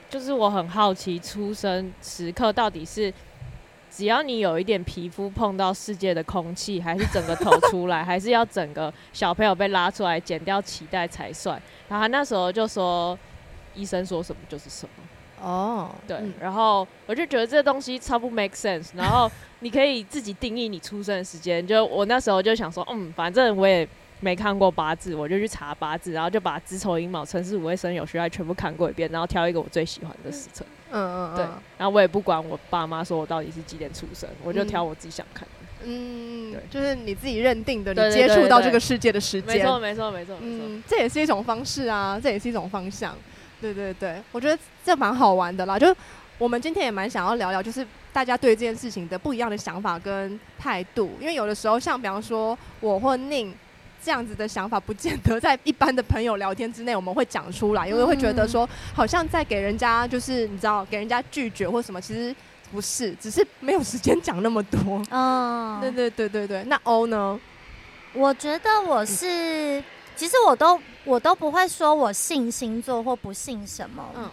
[0.10, 3.14] 就是我很好奇出生时刻到底是。
[3.96, 11.62] 只要你有一点皮肤碰到世界的空气，还是整个头出来，还是要整个小朋友被拉出来剪掉脐带才算。
[11.88, 13.18] 然后他那时候就说，
[13.76, 15.48] 医生说什么就是什么。
[15.48, 18.90] 哦，对，嗯、然后我就觉得这东西超不 make sense。
[18.96, 19.30] 然后
[19.60, 23.88] 你可以自己定义你出生的时间，就我那时候就想说，嗯，反正我也
[24.24, 30.66] 没看过八字，我就去查八字，然后就把子丑寅卯辰巳午未申酉戌亥全部看过一遍，然后挑一个我最喜欢的时辰。
[30.92, 31.46] 嗯嗯，对。
[31.78, 35.66] 然后我也不管我爸妈说我到底是几点出生，我就挑我自己想看的。
[35.86, 39.58] 嗯，对，就是你自己认定的，你接触到这个世界的时间。
[39.58, 40.40] 没错，没错，没错，没错。
[40.42, 43.14] 嗯，这也是一种方式啊，这也是一种方向。
[43.60, 45.78] 对对对，我觉得这蛮好玩的啦。
[45.78, 45.94] 就
[46.38, 51.12] 我们今天也蛮想要聊聊，就是大家对这件事情的不一样的想法跟态度。
[51.20, 53.54] 因为有的时候，像比方说我或宁
[54.04, 62.36] 这样子的想法，不见得在一般的朋友聊天之内我们会讲出来，因为会觉得说好像在给人家就是你知道给人家拒绝或什么，其实。
[62.72, 65.00] 不是，只是没有时间讲那么多。
[65.12, 66.64] 嗯，对对对对对。
[66.64, 67.40] 那欧呢？
[68.14, 69.84] 我觉得我是，
[70.16, 74.04] 其实我都我都不会说我信星座或不信什么。
[74.18, 74.28] 嗯。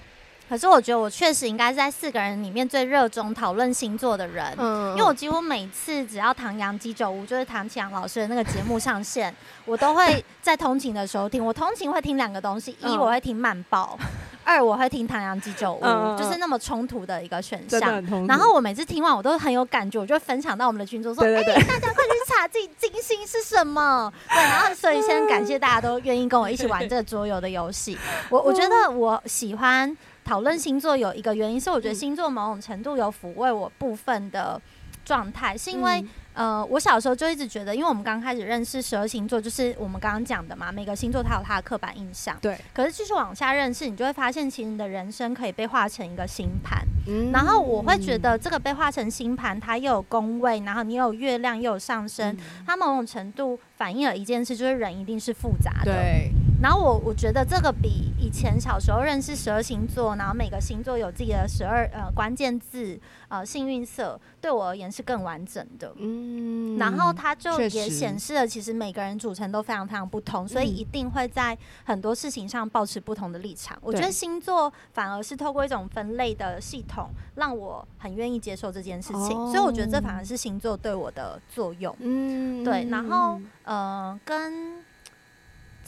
[0.51, 9.33] 可是我觉得我确实应该是在四个人里面最热衷讨论星座的人，嗯，因为我几乎每次只要唐阳鸡酒屋就是唐启阳老师的那个节目上线，
[9.65, 11.45] 我都会在通勤的时候听。
[11.47, 13.97] 我通勤会听两个东西，一我会听慢报，
[14.43, 15.85] 二我会听唐扬鸡酒屋，
[16.19, 18.05] 就是那么冲突的一个选项。
[18.27, 24.13] 然后我每次听完我都很有感觉，我就分享到我们的群组说，哎，大家快去查自己金星是什么。
[24.29, 27.97] 对，然后所以先感谢大家都愿意跟我一起玩这个桌游的游戏。
[28.29, 29.97] 我我觉得我喜欢。
[30.31, 34.62] 讨论星座有一个原因是，我觉得星座某种程度有抚慰我部分的
[35.05, 36.05] 状态，是因为。
[36.33, 42.39] 呃，我小时候就一直觉得，因为我们刚开始认识十二星座，就是我们刚刚讲的嘛，每个星座它有它的刻板印象。
[42.41, 42.57] 对。
[42.72, 46.87] 可是继续往下认识，你就会发现，其实你的人生可以被画成一个星盘。
[47.09, 47.33] 嗯。
[47.33, 55.93] 然后我会觉得，这个被画成星盘，它又有宫位，然后你又有月亮，又有上升，嗯、它某种程度反映了一件事，就是人一定是复杂的。
[55.93, 56.31] 对。
[56.61, 62.99] 然后我我觉得这个比以前小时候认识十二星座，然后每个星座有自己的十二呃关键字
[63.29, 65.93] 呃幸运色，对我而言是更完整的。
[65.97, 66.77] 嗯。
[66.79, 73.79] 然后它就也显示了，其实每个人组成都非常非常不同，所以一定会在很多事情上保持不同的立场。
[73.81, 79.29] 我觉得星座反而是透过一种分类的系统，让我很愿意接受这件事情。
[79.51, 81.97] 所以我觉得这反而是星座对我的作用。
[82.01, 82.63] 嗯。
[82.63, 82.87] 对。
[82.91, 84.80] 然后呃跟。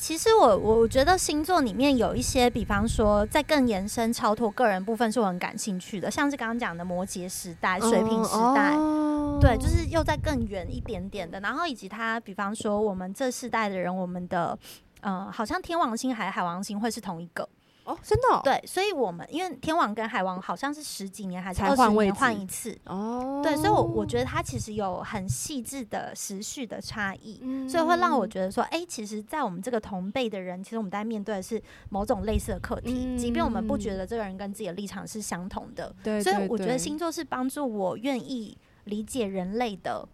[0.03, 11.38] 其实我我觉得星座里面有一些，比方说在更延伸超脱个人部分，是我很感兴趣的，像是刚刚讲的摩羯时代、水瓶时代，哦、对，就是又在更远一点点的。
[11.38, 14.59] 然后以及他，比方说我们这世代的人，我们的
[15.03, 17.48] 嗯、呃，好像天王星还海王星会是同一个。
[17.85, 18.41] 哦，真的、哦？
[18.45, 23.41] 对，所以我们因为天王跟海王好像是十几年还是二十年换一次哦。
[23.43, 35.95] 对，所以我我觉得它其实有很细致的时序的差异，嗯、所以会让我觉得说，哎、欸，其实，在我们这个同辈的人，其实我们在面对的是某种类似的课题，嗯、即便我们不觉得这个人跟自己的立场是相同的。
[36.03, 40.07] 对，所以我觉得星座是帮助我愿意理解人类的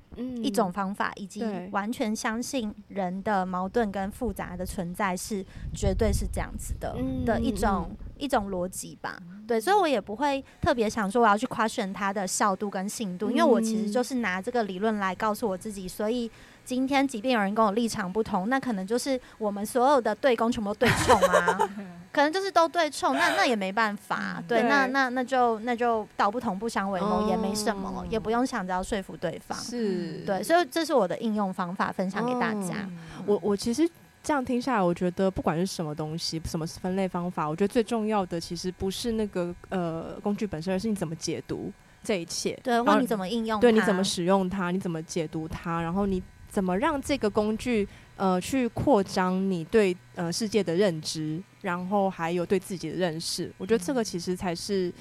[0.43, 5.45] 一种方法，以及完全相信人的矛盾跟复杂的存在是
[5.75, 9.19] 绝对是这样子的的一种一种逻辑吧。
[9.47, 16.31] 对，所以我也不会特别想说我要去夸选它的效度跟信度，因为我其实就是拿这个理论来告诉我自己，所以。
[16.69, 21.71] 今天，即便有人跟我立场不同，那可能就是我们所有的对攻全部对冲啊，
[22.11, 32.89] 可能就是都对冲，那那也没办法，对，对那那那就那就道不同不相为谋，也没什么，哦、也不用想着要说服对方，是对，所以这是我的应用方法，分享给大家。
[33.19, 33.89] 哦、我我其实
[34.23, 46.23] 这样听下来，我觉得不管是什么东西，什么分类方法，我觉得最重要的其实不是那个呃工具本身，而是你怎么解读这一切，对，或你怎么应用，对，你怎么使用它，你怎么解读它，然后你。
[46.51, 47.87] 怎么让这个工具
[48.19, 53.51] 呃去扩张你对呃世界的认知，然后还有对自己的认识？
[53.57, 54.93] 我觉得这个其实才是。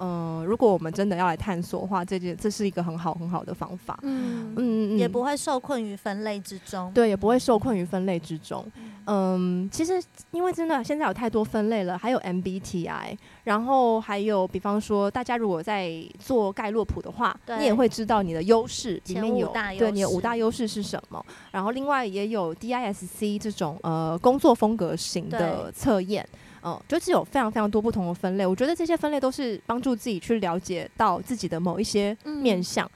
[0.00, 3.98] 嗯、呃，如果我们真的要来探索的话，这件这是一个很好很好的方法。
[4.02, 6.90] 嗯嗯，也不会受困于分类之中。
[6.92, 8.64] 对，也不会受困于分类之中。
[9.06, 21.24] 嗯，其实因为真的现在有太多分类了，还有 MBTI，然后还有比方说，大家如果在做盖洛普的话，你也会知道你的优势里面有对你的五大优势是什么。
[21.50, 26.26] 然后另外也有 DISC 这种呃工作风格型的测验。
[26.62, 32.90] 嗯，就是有非常非常多不同的分类，我觉得这些分类都是帮助自己去了解到自己的某一些面相。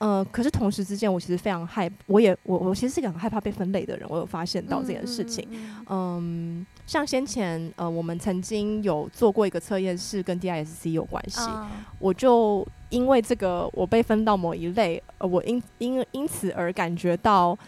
[0.00, 5.46] 嗯、呃，可是同时之间，我其实非常害，我也我我其实是一个很害怕被分类的人，我有发现到这件事情。
[5.50, 11.66] 嗯，嗯，像先前呃，我们曾经有做过一个测验，是跟 DISC 有关系，嗯、
[11.98, 17.58] 我就因为这个我被分到某一类，呃，我因因因此而感觉到。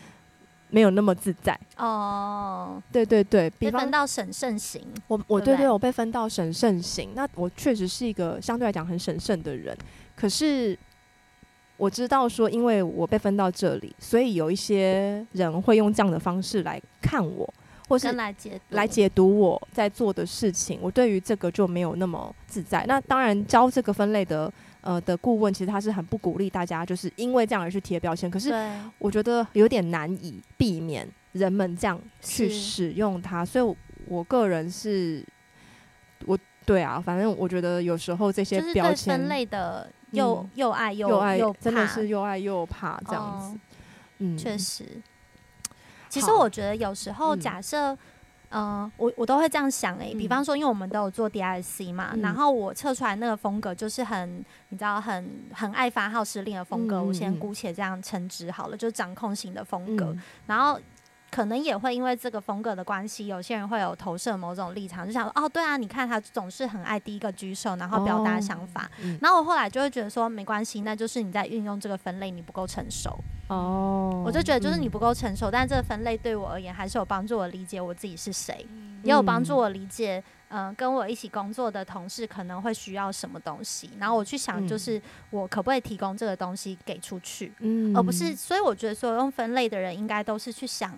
[0.71, 1.59] 没有那么自在。
[1.77, 7.11] 哦，对对对，比方被分到审慎型，我我对对，我被分到审慎型。
[7.14, 9.77] 那我确实是一个相对来讲很审慎的人，
[10.16, 10.79] 可是
[11.77, 17.49] 我知道说，因为我被分到这里，所以有一些人会用这样的方式来看我，
[17.89, 20.79] 或是来解来解读我在做的事情。
[20.83, 22.85] 我对于这个就没有那么自在。
[22.87, 24.53] 那当然，教这个分类的
[24.83, 28.31] 呃的顾问，其实他是很不鼓励大家就是因为这样而去贴标签。
[28.31, 28.53] 可是
[28.99, 33.76] 我觉得有点难以避免人们这样去使用它，所以我，
[34.07, 35.24] 我个人是，
[36.26, 43.61] 我对啊，反正我觉得有时候这些标签分类的又、嗯又爱又又爱又真的是又爱又怕这样子哦，
[44.18, 44.85] 嗯，确实，
[46.09, 47.41] 其实我觉得有时候嗯。
[47.41, 47.99] 假设，嗯、
[48.96, 50.28] 我我都会这样想诶、欸，比嗯。
[50.28, 52.20] 方说，因为我们都有做 DISC 嘛，嗯。
[52.20, 60.22] 然后我测出来那个风格就是很，你知道很很爱发号施令的风格，嗯我先嗯姑且这样称之好了，就是掌控型的风格，嗯。
[60.46, 60.78] 然后。
[61.31, 68.91] 可能也会因为这个风格的关系，有些人会有投射某种立场，就想说哦，对啊，你看他总是很爱第一个举手，然后表达想法。
[69.01, 69.18] 嗯。
[69.22, 73.18] 然后我后来就会觉得说，没关系，那就是你在运用这个分类，你不够成熟。
[73.49, 78.66] 哦，我就觉得就是你嗯不够成熟，但这个分类对我而言还是有帮助我理解我自己是谁，
[79.03, 87.97] 也有帮助我理解，嗯、呃，跟我一起工作的同事可能会需要什么东西，然后我去想，就是我可不可以提供这个东西给出去，嗯。
[87.97, 90.97] 而不是，所以我觉得所有用分类的人应该都是去想，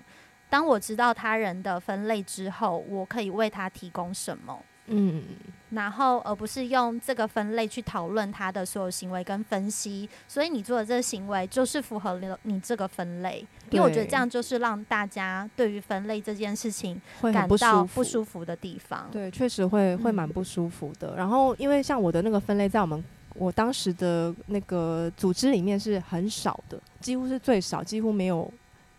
[0.52, 4.58] 当我知道他人的分类之后，我可以为他提供什么。
[4.88, 5.22] 嗯
[5.70, 19.08] 然后，而不是用这个分类去讨论他的所有行为跟分析，所以你做的这个行为就是符合了你这个分类，因为我觉得这样就是让大家对于分类这件事情会感到不舒服的地方。
[19.10, 21.16] 对，确实会会蛮嗯不舒服的。
[21.16, 23.02] 然后，因为像我的那个分类，在我们
[23.34, 28.52] 我当时的那个组织里面是很少的，几乎是最少，几乎没有，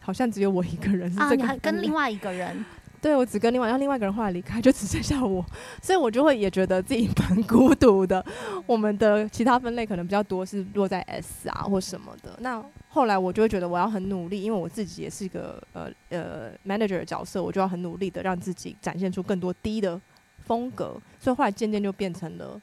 [0.04, 2.64] 好像只有我一个人是啊，这个分类跟另外一个人，
[3.02, 5.46] 对，我只跟另外，然后另外一个人后来离开，就只剩下我，
[5.82, 8.24] 所以我就会也觉得自己蛮孤独的。
[8.66, 12.38] 我们的其他分类可能比较多是落在 S 啊或什么的。
[12.40, 20.00] 那后来我就会觉得我要很努力，因为我自己也是一个呃呃 manager 的角色，我就要很努力的让自己展现出更多 D 的
[20.46, 20.96] 风格。
[21.20, 22.60] 所以后来渐渐就变成了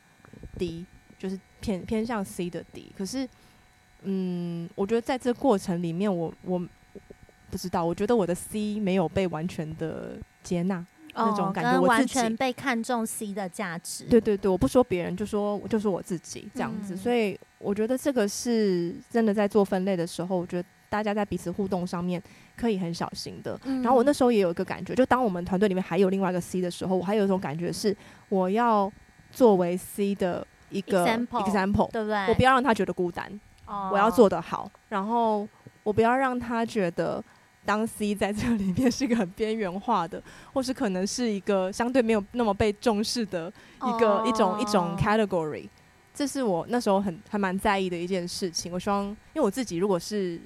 [0.59, 0.84] D，
[1.18, 2.93] 就是偏偏向 C 的 D。
[2.97, 3.28] 可是，
[4.05, 6.66] 嗯，我觉得在这过程里面我，我我
[7.51, 10.84] 不知道，我觉得我的 C 没有被完全的接纳。
[11.12, 14.05] 那种感觉完全被看重 C 的价值。
[14.05, 22.22] 对对对，我不说别人，就说就说我自己这样子，嗯所以我觉得这个是真的在做分类的时候，我觉得大家在彼此互动上面
[22.57, 23.59] 可以很小心的。
[23.64, 27.94] 嗯然后我那时候也有一个感觉，就当我们团队里面还有另外一个 C 的时候，我还有一种感觉是，
[28.28, 28.90] 我要
[29.32, 32.28] 作为 C 的一个 Example example，对不对？
[32.28, 33.28] 我不要让他觉得孤单，
[33.66, 35.46] 哦我要做得好，然后
[35.82, 37.22] 我不要让他觉得。
[37.65, 45.69] 当 C 在这里面是一个很边缘化的，或是可能是一个相对没有那么被重视的一个、哦一种一种 category，
[46.15, 48.73] 这是我那时候很还蛮在意的一件事情。
[48.73, 50.41] 我希望，因为我自己如果是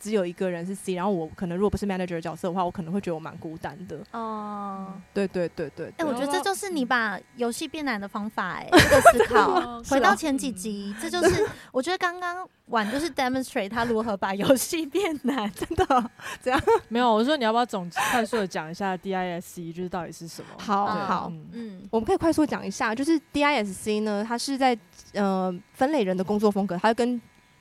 [0.00, 3.98] 只有一个人是 C，然后我可能如果不是 manager 的角色的话，我可能会觉得我蛮孤单的。
[4.12, 4.92] 哦。
[5.12, 9.82] 对对对对哎、对我觉得这就是你把游戏变难的方法、哎， 这个思考。
[9.90, 16.10] 回到前几集，这就是我觉得刚刚玩就是 demonstrate 他如何把游戏变难，真的
[16.42, 16.60] 这样。
[16.88, 20.48] 没有，我说你要不要总快速的讲一下 DISC 就是到底是什么？
[20.58, 24.76] 好好嗯嗯，我们可以快速讲一下，就是 DISC 呢，它是在
[25.14, 26.94] 呃分类人的工作风格，它会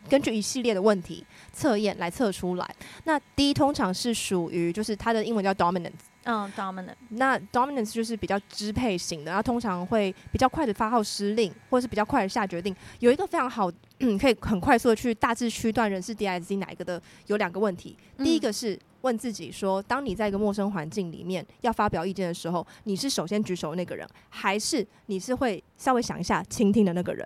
[0.09, 2.75] 根根据一系列的问题测验来测出来。
[3.05, 5.91] 那 D 通常是属于就是它的英文叫 dominance，
[6.23, 12.75] 嗯，dominant，那 dominance 就是比较支配型的，它通常会比较快的发号施令，或者是比较快的下决定。
[12.99, 17.97] 有一个非常好，嗯， 可以很快速的去大致区断人是 DISC 哪一个的，有两个问题。
[18.17, 27.25] 嗯第一个是问自己说，当你在一个陌生环境里面要发表意见的时候，你是首先举手的那个人，还是你是会稍微想一下倾听的那个人？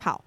[0.00, 0.24] 好，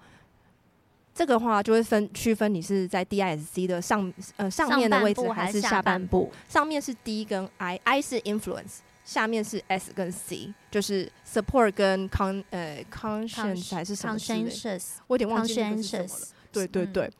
[1.18, 6.32] 这个话就会分区分你是在 DISC 的上呃上面的位置还是下半部部？
[6.48, 16.26] 上面是 D 跟 I，I 是 influence，下面是 S 跟 C，就是 support 跟 con 呃 conscience 还是什么之类的？conscientious，我有点忘记那个是什么了。
[16.52, 17.10] 对对对，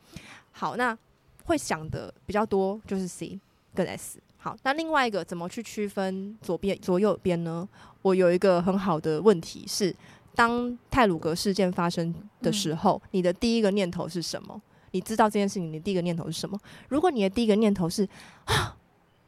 [0.53, 0.97] 好，那
[1.43, 3.37] 会想的比较多就是 C
[3.75, 4.17] 跟 S。
[4.37, 7.67] 好，那另外一个怎么去区分左边左右边呢？
[8.01, 9.93] 我有一个很好的问题是，
[10.35, 14.61] 当泰鲁格事件发生的时候，你的第一个念头是什么？
[14.91, 16.59] 你知道这件事情，你的第一个念头是什么？
[16.87, 18.07] 如果你的第一个念头是
[18.45, 18.75] 啊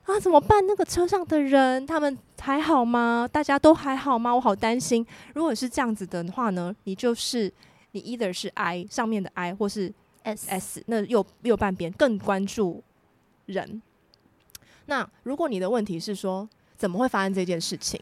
[0.03, 0.65] 啊怎么办？
[0.65, 3.27] 那个车上的人他们还好吗？
[3.31, 4.33] 大家都还好吗？
[4.33, 5.05] 我好担心。
[5.35, 7.51] 如果是这样子的话呢，你就是
[7.91, 9.93] 你 either 是 I 上面的 I 或是
[10.23, 12.83] S S 那右右半边更关注
[13.45, 13.81] 人，
[14.85, 17.99] 那如果你的问题是说怎么会发生这件事情，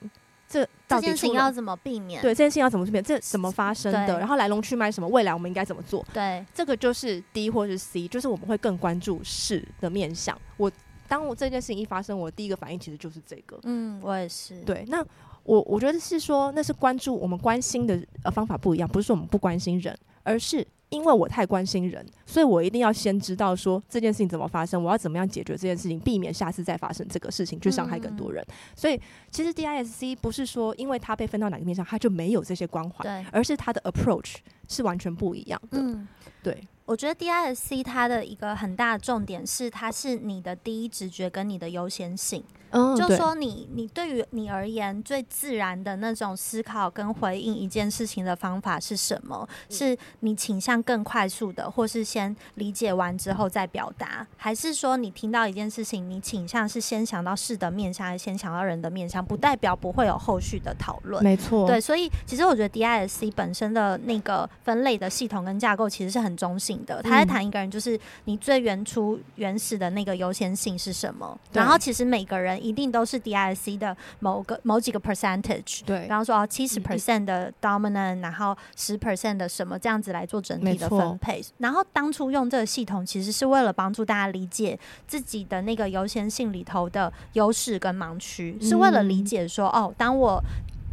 [0.49, 2.19] 这这件事情要怎么避免？
[2.21, 3.03] 对，这件事情要怎么避免？
[3.03, 4.17] 这怎么发生的？
[4.17, 5.07] 然后来龙去脉什么？
[5.07, 6.03] 未来我们应该怎么做？
[6.11, 10.35] 对，这个就是 D 或是 C，就是我们会更关注事的面向。
[10.57, 10.71] 我
[11.07, 13.59] 当我这件事情一发生，我第一个反应其实就是这个。
[13.63, 14.59] 嗯，我也是。
[14.61, 15.05] 对，那
[15.43, 20.65] 我我觉得是说，那是关注我们关心的呃方法不一样，不是说我们不关心人，而是。
[20.91, 28.43] 因为我太关心人，所以我一定要先知道说这件事情怎么发生，我要怎么样解决这件事情，避免下次再发生这个事情去伤害更多人。
[28.47, 28.99] 嗯、所以
[29.29, 35.77] 其实 DISC 不是说因为它被分到哪个面上，它就没有这些关怀，而是它的 approach 是完全不一样的。
[35.79, 36.07] 嗯，
[36.41, 36.59] 对。
[36.89, 42.43] 我觉得 DISC 它的一个很大的重点是，它是你的第一直觉跟你的优先性。
[42.71, 49.47] 嗯，就说你你对于你而言最自然的那种思考跟回应一件事情的方法是什么？
[49.69, 59.23] 是你倾向更快速的，或是先理解完之后再表达，还是说你听到一件事情，你倾向是先想到事的面向，还是先想到人的面向？
[59.23, 61.23] 不代表不会有后续的讨论。
[61.23, 66.78] 没错，对，所以其实我觉得 DISC 本身的那个分类的系统跟架构其实是很中性。
[67.03, 71.37] 他在谈一个人，就是你最原初、原始的那个优先性是什么？
[71.53, 75.81] 然后其实每个人一定都是 DISC 的某个某几个 percentage。
[75.85, 81.41] 对，然后说哦，七十 percent 的 dominant，然后十 percent 的什么这样子来做整体的分配。
[81.57, 84.77] 然后当初用这个系统，其实是为了帮助大家理解
[85.07, 90.41] 自己的那个优先性里头的优势跟盲区，是为了理解说哦，当我。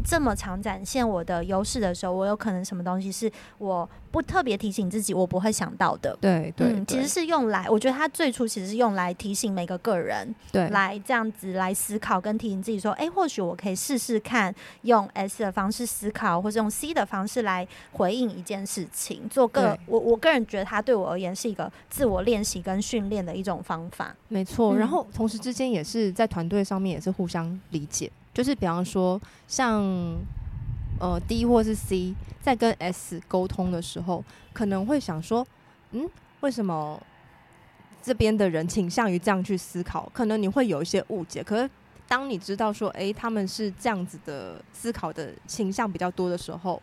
[0.06, 6.16] 这么常展现我的优势的时候，我有可能什么东西是我不特别提醒自己，我不会想到的。
[6.20, 24.14] 对对，嗯，其实是用来，我觉得它最初其实是用来提醒每个个人，对，来这样子来思考跟提醒自己说，哎，或许我可以试试看用 S 的方式思考，或者用 C 的方式来回应一件事情，做个我我个人觉得它对我而言是一个自我练习跟训练的一种方法。
[24.28, 28.08] 没错，然后同时之间也是在团队上面也是互相理解。
[28.36, 29.18] 就是比方说，
[29.48, 29.82] 像
[31.00, 34.22] 呃 D 或是 C 在跟 S 沟通的时候，
[34.52, 35.46] 可能会想说，
[35.92, 36.06] 嗯，
[36.40, 37.02] 为什么
[38.02, 40.06] 这边的人倾向于这样去思考？
[40.12, 41.42] 可能你会有一些误解。
[41.42, 41.70] 可是
[42.06, 46.82] 当你知道说，哎，他们是这样子的思考的倾向比较多的时候，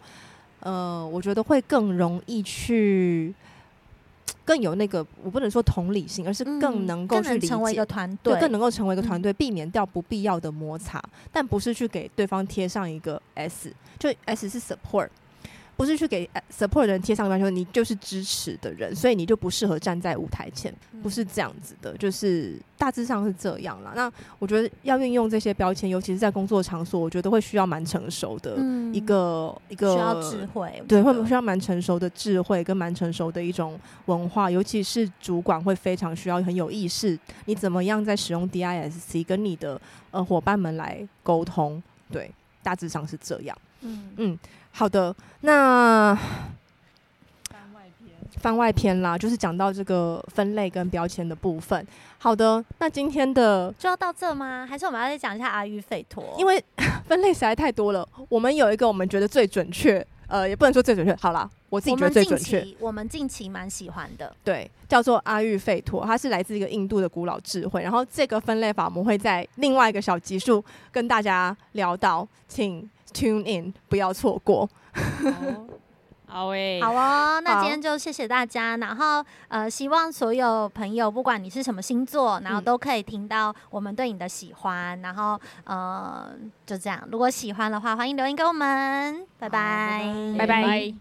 [0.61, 3.31] 呃，我觉得会更容易去。
[4.45, 15.07] 更有那个，我不能说同理心，而是更能够去理解，成为一个团队，更能够成为一个团队，避免掉不必要的摩擦，但不是去给对方贴上一个 S，就 S 是 support。
[15.75, 23.91] 不是去给 support 的人贴上标签，你就是支持的人，所以你就不适合站在舞台前，不是这样子的，就是大致上是这样啦。
[23.95, 28.55] 那我觉得要运用这些标签，尤其是在工作场所，我觉得会需要蛮成熟的
[28.93, 44.39] 一个、嗯、一个需要智慧，对，会需要蛮成熟的智慧跟蛮成熟的一种文化，尤其是主管会非常需要很有意识，你怎么样在使用 DISC 跟你的呃伙伴们来沟通，对，大致上是这样，嗯嗯。
[44.75, 46.15] 好的，那
[47.51, 51.85] 番外篇，番外篇啦，就是讲到这个分类跟标签的部分。
[52.17, 54.65] 好的，那今天的就要到这吗？
[54.67, 56.35] 还是我们要再讲一下阿育吠陀？
[56.39, 56.61] 因为
[57.05, 61.15] 分类实在太多了，我们有一个我们觉得最准确，呃，也不能说最准确。
[61.17, 67.83] 好啦，我自己觉得最准确，我们近期蛮喜欢的，对，叫做阿育吠陀，它是来自一个印度的古老智慧。
[67.83, 72.89] 然后这个分类法，我们会在另外一个小集数跟大家聊到，请。
[73.13, 74.69] Tune in，不要错过。
[76.25, 77.39] 好诶，好哦。
[77.41, 78.75] 那今天就谢谢大家。
[78.77, 84.99] 然后呃，希望所有朋友，不管你是什么星座，然后都可以听到我们对你的喜欢。
[85.01, 86.31] 然后呃，
[86.65, 87.07] 就这样。
[87.11, 89.27] 如果喜欢的话，欢迎留言给我们。
[89.37, 90.03] 拜拜，
[90.39, 90.93] 拜拜。